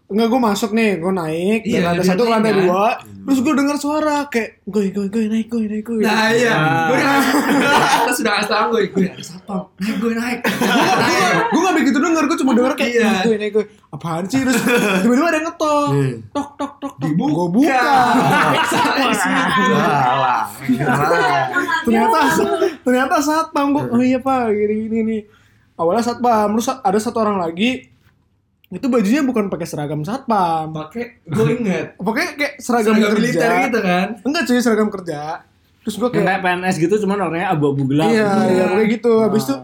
[0.09, 2.61] Enggak gue masuk nih, gue naik dari Iya, lantai satu ke lantai kan.
[2.61, 2.87] dua.
[3.27, 6.01] Terus gue dengar suara kayak gue gue gue naik gue naik gue.
[6.01, 6.87] Nah iya, Ah.
[6.89, 10.39] gue kita sudah kasih tau gue, gue ada satpam, naik gue naik,
[11.47, 13.05] gue gak begitu denger, gue cuma denger kayak Iya.
[13.05, 13.65] naik gue naik gue.
[13.89, 14.41] Apaan sih?
[14.41, 14.63] Terus
[15.03, 15.89] tiba-tiba ada ngetok.
[15.89, 16.13] Hmm.
[16.33, 17.11] Tok tok tok tok.
[17.13, 17.85] Gue buka.
[21.85, 22.19] Ternyata
[22.83, 23.85] ternyata satpam gue.
[23.89, 25.23] Oh iya pak, gini gini nih.
[25.77, 27.93] Awalnya satpam, terus ada satu orang lagi
[28.67, 30.73] itu bajunya bukan pakai seragam satpam.
[30.73, 33.21] Pakai, gue inget, Pokoknya kayak seragam, seragam kerja.
[33.23, 34.07] militer gitu kan.
[34.21, 35.21] Enggak cuy, seragam kerja.
[35.81, 38.09] Terus gue kayak kayak PNS gitu cuman orangnya abu-abu gelap.
[38.09, 39.13] Iya, iya kayak gitu.
[39.21, 39.57] Habis itu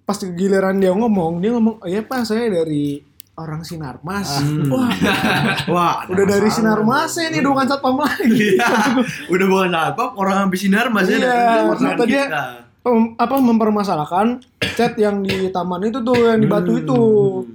[0.00, 3.04] pas giliran dia ngomong, dia ngomong, "Oh iya Pak, saya dari
[3.34, 4.88] orang Sinarmas." Wah,
[5.74, 6.48] Wah, ada udah dari.
[6.48, 8.56] Sinarmas ya nih, udah bukan satpam lagi.
[8.56, 8.72] Iya,
[9.28, 12.28] udah bukan satpam, orang habis sinar masih Iya, ternyata dia-
[13.16, 17.00] Apa mempermasalahkan cat yang di taman itu tuh, yang di batu itu.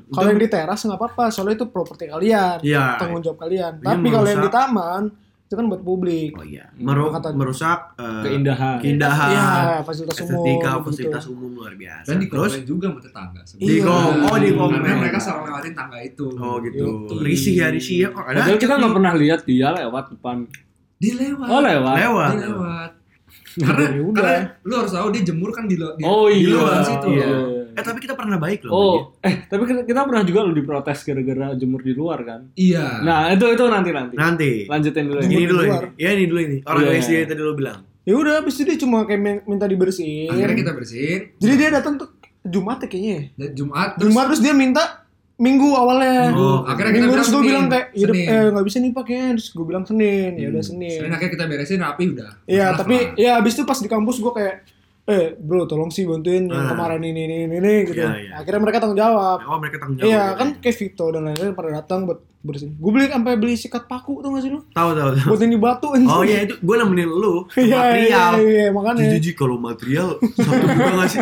[0.09, 2.97] Kalau yang di teras nggak apa-apa, soalnya itu properti kalian, Iya.
[2.97, 3.77] tanggung jawab kalian.
[3.77, 5.01] Ini Tapi kalau yang di taman
[5.43, 6.31] itu kan buat publik.
[6.31, 8.77] Oh iya, Meru- Kata- merusak eh, Keindahan.
[8.79, 9.45] keindahan, Iya,
[9.81, 10.29] fasilitas umum.
[10.31, 10.81] estetika, gitu.
[10.83, 12.05] fasilitas umum luar biasa.
[12.05, 13.39] Dan di Terus, juga sama tetangga.
[13.39, 13.45] Iya.
[13.47, 13.65] sebenarnya.
[13.67, 16.25] di kom, oh di kom, Karena mereka selalu lewatin tangga itu.
[16.31, 17.13] oh gitu, Gitu.
[17.19, 18.09] risih ya risih ya.
[18.11, 20.37] Oh, ada Padahal kita nggak pernah lihat dia lewat depan.
[20.97, 21.47] Dilewat.
[21.47, 21.95] Oh lewat.
[21.97, 22.29] lewat.
[22.35, 22.91] Dilewat.
[23.55, 24.21] Karena, Ya udah.
[24.21, 26.51] karena lu harus tahu dia jemur kan di, di Oh di iya.
[26.51, 27.07] luar situ.
[27.11, 27.27] Iya.
[27.71, 28.71] Eh tapi kita pernah baik loh.
[28.71, 32.39] Oh, eh tapi kita, kita pernah juga lo diprotes gara-gara jemur di luar kan?
[32.53, 33.01] Iya.
[33.01, 34.13] Nah itu itu nanti nanti.
[34.13, 34.51] Nanti.
[34.65, 35.19] Lanjutin dulu.
[35.19, 35.47] Ini ya.
[35.47, 35.87] dulu di ini.
[35.95, 36.57] Ya ini dulu ini.
[36.63, 36.99] Orang Iya.
[36.99, 37.79] SD tadi lo bilang.
[38.01, 40.27] Ya udah, habis itu dia cuma kayak min- minta dibersihin.
[40.27, 41.21] Akhirnya kita bersihin.
[41.35, 42.09] Jadi dia datang tuh
[42.41, 43.19] Jumat ya kayaknya.
[43.35, 43.47] ya?
[43.53, 44.98] Jumat terus Jumat terus dia minta
[45.39, 46.35] Minggu awalnya.
[46.35, 46.51] Minggu.
[46.67, 48.27] Akhirnya kita Minggu bilang terus gue bilang kayak ya Senin.
[48.27, 49.27] eh nggak bisa nih pakainya.
[49.39, 50.31] Terus gue bilang Senin.
[50.35, 50.97] Ya udah Senin.
[50.99, 52.31] Senin akhirnya kita beresin rapi udah.
[52.43, 53.15] Iya, tapi lah.
[53.15, 54.55] ya abis itu pas di kampus gue kayak
[55.09, 56.69] eh bro tolong sih bantuin yang Ah.
[56.69, 57.97] kemarin ini ini ini, ini gitu.
[57.97, 58.31] Iya, iya.
[58.37, 59.41] Akhirnya mereka tanggung jawab.
[59.41, 60.07] Oh mereka tanggung jawab.
[60.07, 60.37] Iya ya.
[60.37, 62.71] kan kayak Vito dan lain-lain pada datang buat bersihin.
[62.73, 64.63] Gue beli sampai beli sikat paku tuh gak sih lu?
[64.69, 65.27] Tahu tahu tahu.
[65.27, 66.07] Buat ini batu anjing.
[66.07, 68.31] Oh iya itu gue nemenin lu ke Iya, material.
[68.37, 69.03] iya, iya, makanya.
[69.11, 70.07] Jiji kalau material
[70.37, 71.19] satu juga gak sih?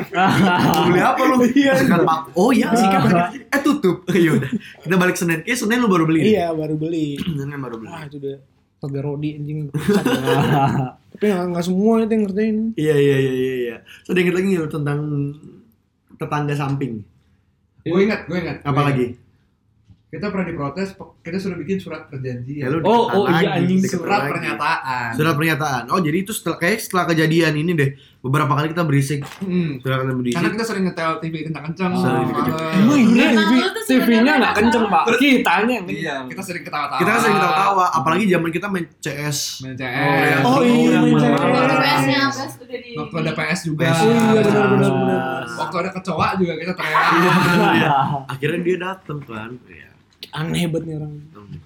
[0.70, 1.36] Mau beli apa lu?
[1.48, 1.74] Iya.
[1.76, 2.28] Sikat paku.
[2.36, 3.34] Oh iya sikat paku.
[3.48, 3.98] Eh tutup.
[4.16, 4.52] Ya udah.
[4.78, 5.42] Kita balik Senin.
[5.42, 6.22] Kayak Senin lu baru beli.
[6.28, 7.18] Iya baru beli.
[7.40, 7.88] Senin baru beli.
[7.88, 8.38] Wah itu udah
[8.78, 9.60] Toga Rodi anjing.
[11.18, 12.58] Tapi nggak semua itu yang ngerjain.
[12.76, 13.54] Iya iya iya iya.
[13.58, 13.76] iya.
[14.06, 15.00] So ada inget lagi nggak lu tentang
[16.14, 16.94] tetangga samping?
[17.82, 18.58] Gue ingat, gue ingat.
[18.62, 19.06] Apa Gue lagi?
[19.08, 19.26] ingat.
[20.08, 22.64] Kita pernah diprotes, kita sudah bikin surat perjanjian.
[22.64, 24.32] Ya Oh, oh, iya, anjing, surat lagi.
[24.32, 25.10] pernyataan.
[25.20, 25.84] Surat pernyataan.
[25.92, 27.90] Oh jadi itu setelah kayak setelah kejadian ini deh.
[28.18, 29.22] Beberapa kali kita berisik.
[29.40, 29.78] Hmm.
[29.78, 30.36] Kita berisik.
[30.36, 31.92] Karena kita sering ngetel TV kencang-kencang.
[31.94, 32.46] Sering malam.
[32.50, 32.74] kencang.
[33.08, 33.28] Iya
[33.70, 35.04] tuh TV-nya nggak kenceng pak.
[35.16, 37.00] Kitanya yang Iya, kita sering ketawa-tawa.
[37.00, 37.86] kita sering ketawa-tawa.
[37.94, 39.38] Apalagi zaman kita main CS.
[39.62, 40.42] Main Oh, CS.
[40.44, 42.36] Oh iya, main CS.
[42.98, 43.80] Waktu ada PS juga.
[43.86, 43.98] PS.
[43.98, 45.22] Oh iya benar benar benar.
[45.48, 47.06] Waktu ada kecoa juga kita teriak.
[47.78, 47.90] Iya.
[48.26, 49.52] Akhirnya dia datang kan.
[49.64, 49.90] Iya.
[50.30, 51.14] Aneh banget nih orang.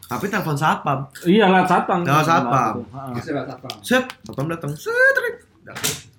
[0.05, 0.99] Tapi telepon satpam.
[1.23, 1.99] Iya lewat satpam.
[2.03, 2.73] Lewat satpam.
[3.15, 3.69] Bisa bahas apa?
[3.79, 4.71] Set, satpam datang.
[4.75, 5.15] Set.
[5.63, 6.10] Datang.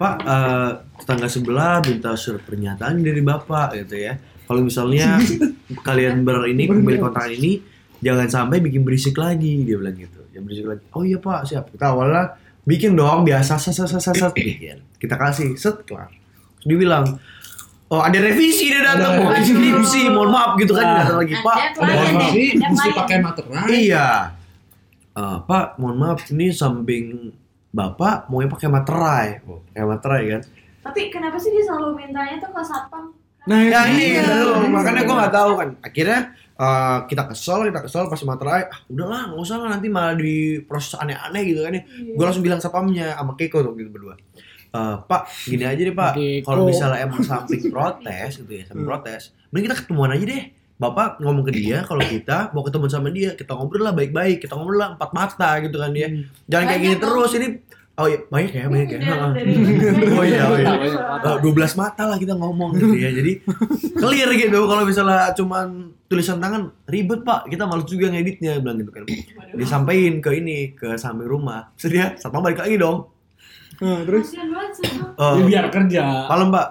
[0.00, 4.16] Pak, eh, tetangga sebelah minta surat pernyataan dari bapak gitu ya.
[4.48, 5.20] Kalau misalnya
[5.86, 7.60] kalian ber ini pemilik kontrakan ini
[8.00, 10.24] jangan sampai bikin berisik lagi dia bilang gitu.
[10.32, 10.82] Jangan berisik lagi.
[10.96, 11.68] Oh iya pak, siap.
[11.68, 12.32] Kita awalnya
[12.64, 14.80] bikin dong biasa set set set set, set bikin.
[14.96, 16.08] Kita kasih set kelar.
[16.08, 17.04] Terus dia bilang,
[17.90, 21.42] Oh ada revisi dia datang mau Ada skripsi, mohon maaf gitu kan datang lagi Nah,
[21.42, 21.56] pak.
[21.82, 22.08] maaf.
[22.30, 23.66] Jadi mesti pakai materai.
[23.66, 24.08] Iya.
[25.10, 27.34] Eh, Pak, mohon maaf ini samping
[27.70, 29.26] bapak mau pakai materai.
[29.46, 30.42] Oh, pakai materai kan?
[30.80, 33.14] Tapi kenapa sih dia selalu mintanya tuh ke satpam?
[33.48, 34.24] Nah, ya ini iya.
[34.26, 35.68] dulu makanya gue nggak tahu kan.
[35.80, 38.62] Akhirnya eh, kita kesel kita kesel pas materai.
[38.68, 41.82] Ah udahlah nggak usah lah nanti malah di proses aneh-aneh gitu kan ya.
[41.86, 42.12] Iya.
[42.16, 44.14] gue langsung bilang sapamnya sama Keiko tuh gitu berdua.
[44.70, 46.12] Eh, Pak gini aja deh Pak.
[46.46, 48.92] Kalau misalnya emang samping protes gitu ya samping Hmm.
[48.92, 50.42] protes mending kita ketemuan aja deh
[50.80, 54.56] Bapak ngomong ke dia kalau kita mau ketemu sama dia kita ngobrol lah baik-baik kita
[54.56, 56.08] ngobrol lah empat mata gitu kan dia
[56.46, 57.48] jangan kayak gini terus ini
[57.94, 58.98] oh iya banyak ya banyak ya
[60.16, 60.72] Oh iya, oh iya.
[61.20, 61.36] Mata.
[61.36, 63.12] Eh, 12 mata lah kita ngomong gitu ya.
[63.12, 63.44] Jadi
[63.92, 65.66] clear gitu kalau misalnya cuman
[66.06, 69.04] tulisan tangan ribet Pak, kita malu juga ngeditnya bilang gitu kan.
[69.52, 71.76] Disampaikan ke ini ke samping rumah.
[71.76, 73.04] Terus dia satpam balik lagi dong.
[73.78, 74.32] Nah, terus
[75.36, 76.00] Ya, biar kerja.
[76.26, 76.66] malam Pak.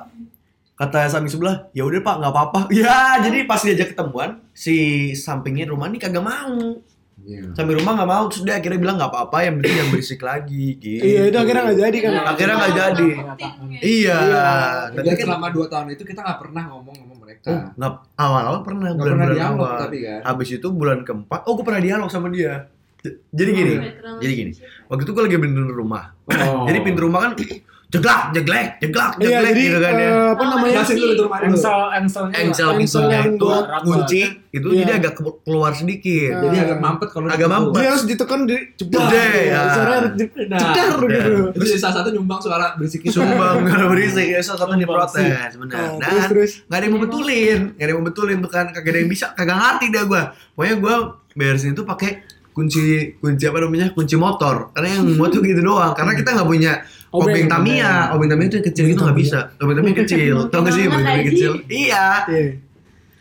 [0.80, 2.60] Kata samping sebelah, ya udah Pak nggak apa-apa.
[2.80, 6.80] Ya jadi pas diajak ketemuan si sampingnya rumah ini kagak mau.
[7.20, 7.52] Iya.
[7.52, 8.24] Samping rumah nggak mau.
[8.32, 10.80] Terus dia akhirnya bilang nggak apa-apa, yang penting yang berisik lagi.
[10.80, 11.04] Gitu.
[11.04, 12.12] iya itu akhirnya nggak jadi kan.
[12.32, 13.10] Akhirnya nggak jadi.
[13.84, 14.20] Iya.
[14.96, 17.48] Tapi Dan kan selama 2 tahun itu kita nggak pernah ngomong sama mereka.
[17.52, 19.80] Oh, nggak awal-awal pernah Nggak pernah bulan-bulan dialog awal.
[19.84, 20.20] tapi kan.
[20.24, 22.54] Habis itu bulan keempat, oh gue pernah dialog sama dia.
[23.32, 23.74] Jadi gini,
[24.20, 24.52] jadi gini.
[24.92, 26.16] Waktu itu gue lagi benerin rumah.
[26.28, 26.68] Oh.
[26.68, 27.32] Jadi pintu rumah kan
[27.90, 30.06] jeglak, jeglek, jeglak, Iya, jeglek jadi gitu kan ya.
[30.06, 30.74] eh, apa namanya?
[30.78, 31.26] Jelasin dulu itu.
[31.26, 32.34] Engsel, engselnya.
[32.38, 32.70] Engsel engsel
[33.02, 34.22] pintunya yang itu buat kunci,
[34.52, 34.78] itu Iya.
[34.80, 36.32] jadi agak ke- keluar sedikit.
[36.40, 37.74] Jadi agak mampet kalau Agak mampet.
[37.76, 38.58] Dia harus ditekan di.
[38.78, 39.60] Gede, ya.
[39.74, 41.34] Suara harus di Nah, gitu.
[41.52, 43.10] Terus salah satu nyumbang suara berisik itu.
[43.12, 45.18] Sumbang gak berisik, ya salah satu diprotes,
[45.58, 45.98] benar.
[45.98, 48.86] Nah, Dan nggak ada yang mau betulin, nggak ada yang mau betulin tuh kan, kagak
[48.88, 50.22] ada yang bisa, kagak ngerti dah gue.
[50.54, 50.96] Pokoknya gue
[51.34, 52.12] beresin itu pakai
[52.50, 52.82] kunci
[53.16, 56.84] kunci apa namanya kunci motor karena yang muat tuh gitu doang karena kita nggak punya
[57.10, 57.34] Obeng.
[57.34, 59.40] obeng Tamiya obeng Tamiya itu yang kecil itu nggak bisa.
[59.58, 60.36] Obeng Tamiya kecil.
[60.50, 61.52] tau gak sih obeng Tamiya Banget kecil?
[61.70, 62.06] Iya.
[62.30, 62.50] Iya.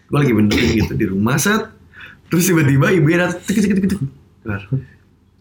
[0.08, 1.62] gue lagi benerin gitu di rumah set.
[2.32, 4.00] Terus tiba-tiba datang tek tek tek tek.
[4.44, 4.62] Bentar.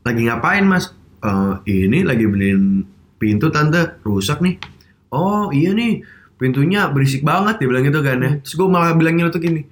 [0.04, 0.92] lagi ngapain mas?
[1.24, 1.54] "Eh,
[1.88, 2.84] ini lagi benerin
[3.20, 4.00] pintu tante.
[4.04, 4.60] Rusak nih.
[5.12, 6.04] Oh iya nih.
[6.38, 8.32] Pintunya berisik banget dia bilang gitu kan ya.
[8.44, 9.64] Terus gue malah bilangnya tuh gini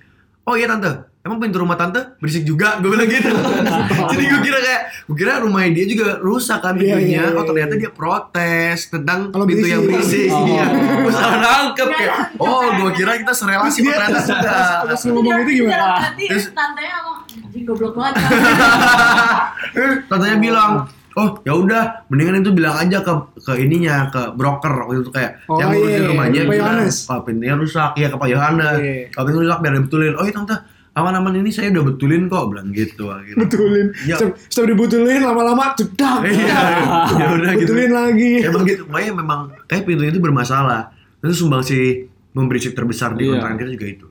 [0.45, 0.91] oh iya tante
[1.26, 3.34] emang pintu rumah tante berisik juga gue bilang gitu
[4.13, 7.34] jadi gue kira kayak gue kira rumahnya dia juga rusak kan Iya, pintunya iya, iya,
[7.34, 7.82] oh ternyata iya.
[7.82, 10.30] dia protes tentang Kalau pintu yang berisik.
[10.30, 10.45] Oh.
[10.45, 15.38] iya gue salah nangkep kayak oh gue kira kita serelasi Dia- ternyata sudah Pas ngomong
[15.41, 15.88] itu gimana?
[15.99, 18.13] Nanti Terus- tantenya ngomong, anjing goblok banget.
[19.76, 20.71] Eh, Tantanya bilang,
[21.13, 23.11] oh ya udah, mendingan itu bilang aja ke
[23.41, 27.55] ke ininya ke broker waktu itu kayak Oh, yang ngurusin iya, rumahnya bilang, oh pintunya
[27.55, 28.78] rusak, iya ke Pak Yohanes.
[28.80, 28.95] Iya.
[29.11, 30.13] Kalau pintu rusak biar dibetulin.
[30.15, 30.55] Oh iya tante,
[30.96, 33.08] aman-aman ini saya udah betulin kok, bilang gitu.
[33.08, 33.36] akhirnya.
[33.38, 33.88] Betulin.
[34.04, 34.16] Ya.
[34.16, 36.20] Setelah- Setelah dibetulin lama-lama cedak.
[36.24, 36.60] Iya,
[37.20, 37.68] ya udah gitu.
[37.70, 38.32] Betulin lagi.
[38.41, 40.96] Emang gitu, makanya memang kayak pintunya itu bermasalah.
[41.20, 43.38] Itu sumbangsi memberisik terbesar di Iya.
[43.38, 44.08] kontrakan kita juga itu.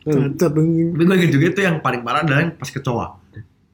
[0.00, 0.50] Cacat.
[0.50, 0.60] Tapi
[1.04, 3.06] lagi juga itu yang paling parah adalah yang pas kecoa.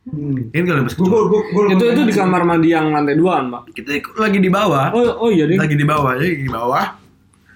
[0.05, 0.51] Hmm.
[0.51, 1.23] Ini kalau yang pas Gue kecoa.
[1.25, 3.63] gue gue Itu itu di kamar mandi yang lantai 2 Mbak.
[3.73, 4.87] Kita lagi di bawah.
[4.91, 5.57] Oh, oh iya deh.
[5.57, 6.85] lagi di bawah lagi di bawah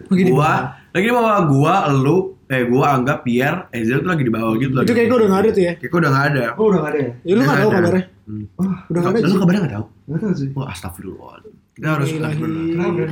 [0.00, 0.60] Lagi di gua bawah.
[0.88, 4.72] lagi di bawah gua lu eh gua anggap Pierre Ezel tuh lagi di bawah gitu
[4.72, 5.72] lagi Itu kayaknya udah nggak ada tuh ya.
[5.74, 7.10] Kayaknya udah nggak ada Oh udah gak ada ya?
[7.20, 8.04] Ya lu nggak tahu kabarnya.
[8.24, 8.44] Hmm.
[8.88, 9.26] Udah nggak ada.
[9.26, 10.48] lu kabarnya nggak tahu Gak tau sih.
[10.52, 11.36] wah astagfirullah
[11.78, 12.22] kita harus Ilahi.
[12.24, 13.04] harus benar Kenapa?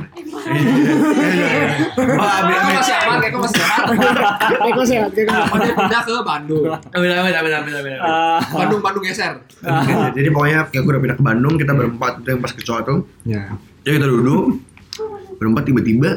[2.11, 3.95] wah abi Keko abi masih aman, Keko masih aman.
[4.67, 5.09] Eko sehat.
[5.47, 6.63] Oh, dia pindah ke Bandung.
[6.67, 7.93] amin amin amin amin amin
[8.49, 9.33] Bandung Bandung geser.
[10.11, 12.99] jadi pokoknya kayak gue udah pindah ke Bandung kita berempat itu yang pas kecoa tuh
[13.23, 13.55] Ya.
[13.81, 14.59] jadi kita duduk
[15.37, 16.09] berempat tiba-tiba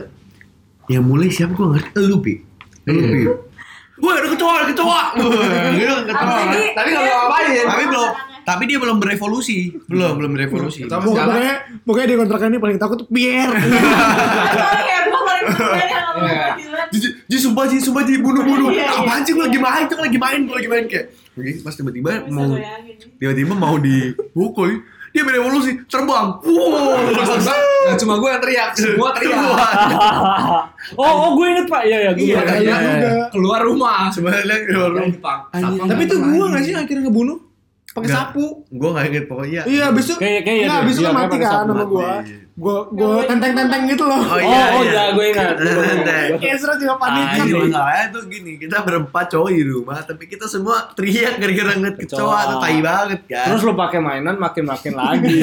[0.86, 2.34] yang mulai siapa gue ngerti lu pi
[2.82, 2.92] pi
[4.00, 5.02] Wah, ada kecoa, ada kecoa.
[5.76, 6.36] Gitu, kecoa.
[6.48, 7.64] Jadi, tapi nggak dia- ngapain.
[7.68, 8.10] Tapi belum,
[8.42, 9.58] tapi dia belum berevolusi.
[9.84, 10.88] Belum, belum berevolusi.
[10.88, 11.54] Pokoknya,
[11.84, 13.60] pokoknya, di kontrakan ini paling takut tuh Pierre.
[16.20, 16.46] Iya.
[16.90, 18.68] Ji, ji, sumpah ji, sumpah ji, bunuh bunuh.
[18.68, 19.00] Iya, iya.
[19.00, 21.06] Apaan sih gue lagi main, tuh lagi main, gue lagi main kayak.
[21.32, 22.50] Oke, pas tiba-tiba mau
[23.16, 26.38] tiba-tiba mau dipukul, dia berevolusi, terbang.
[26.40, 27.10] Wow,
[27.80, 29.40] Nah, cuma gue yang teriak, semua teriak.
[31.00, 31.82] oh, oh gue inget Pak.
[31.82, 33.10] Iya, iya, gue Iya, iya, Iya.
[33.32, 34.06] Keluar rumah.
[34.12, 34.62] Sebenarnya.
[35.50, 35.80] Anjing.
[35.80, 36.28] Satpam Tapi itu lagi.
[36.46, 37.38] nggak sih akhirnya ngebunuh?
[37.90, 38.62] Pakai sapu.
[38.64, 39.62] gue nggak inget pokoknya.
[39.64, 40.84] Iya, abis itu Kayak- kayak iya Nggak, deh.
[40.84, 41.90] abis itu Iya, kan mati kan sama mati.
[41.90, 42.12] gua.
[42.52, 44.20] Gua gua tenteng-tenteng gitu loh.
[44.20, 44.92] Oh Oh, iya, oh, iya.
[44.92, 45.54] iya, gue ingat.
[45.88, 46.30] Tenteng.
[46.36, 47.42] Kayak Ezra juga panik Ah, kan.
[47.42, 51.96] ini masalahnya tuh gini, kita berempat cowok di rumah, tapi kita semua teriak gara-gara ngeliat
[51.98, 53.46] kecoa, tuh tai banget kan.
[53.48, 55.36] Terus lo pakai mainan makin-makin lagi.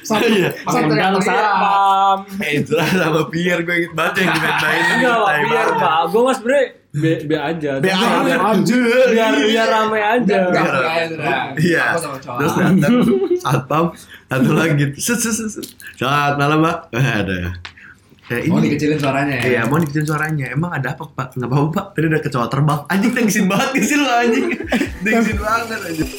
[0.00, 0.24] Sapu.
[0.34, 0.48] Iya.
[0.64, 0.90] Sapu.
[0.90, 2.18] Undang satpam.
[2.40, 4.92] Ezra sama Pierre gue inget banget yang dimain-mainin.
[4.96, 5.66] Enggak banget.
[5.76, 6.00] Pak.
[6.08, 6.60] Gue mas bre,
[6.94, 7.82] B, B aja.
[7.82, 8.22] B Biar- aja.
[8.22, 8.78] biar, Anjir.
[9.10, 10.36] biar, biar rame aja.
[10.46, 10.70] Enggak, Iya.
[10.70, 11.34] enggak, Ezra.
[11.58, 11.82] Iya.
[11.84, 12.38] Aku sama cowok.
[12.38, 12.94] Terus datang
[13.36, 13.84] satpam
[14.24, 14.84] satu lagi.
[14.96, 15.48] Set set set.
[15.50, 15.66] set.
[15.94, 16.76] Selamat malam pak.
[16.92, 17.34] Eh, ada.
[18.24, 19.44] Ya, Mau dikecilin suaranya ya?
[19.44, 20.46] Iya, mau dikecilin suaranya.
[20.48, 21.34] Emang ada apa pak?
[21.34, 21.86] Nggak apa-apa pak.
[21.92, 22.80] Tadi ada kecoa terbang.
[22.88, 24.46] Anjing tengsin banget sih lo anjing.
[25.04, 26.10] Tengsin banget anjing.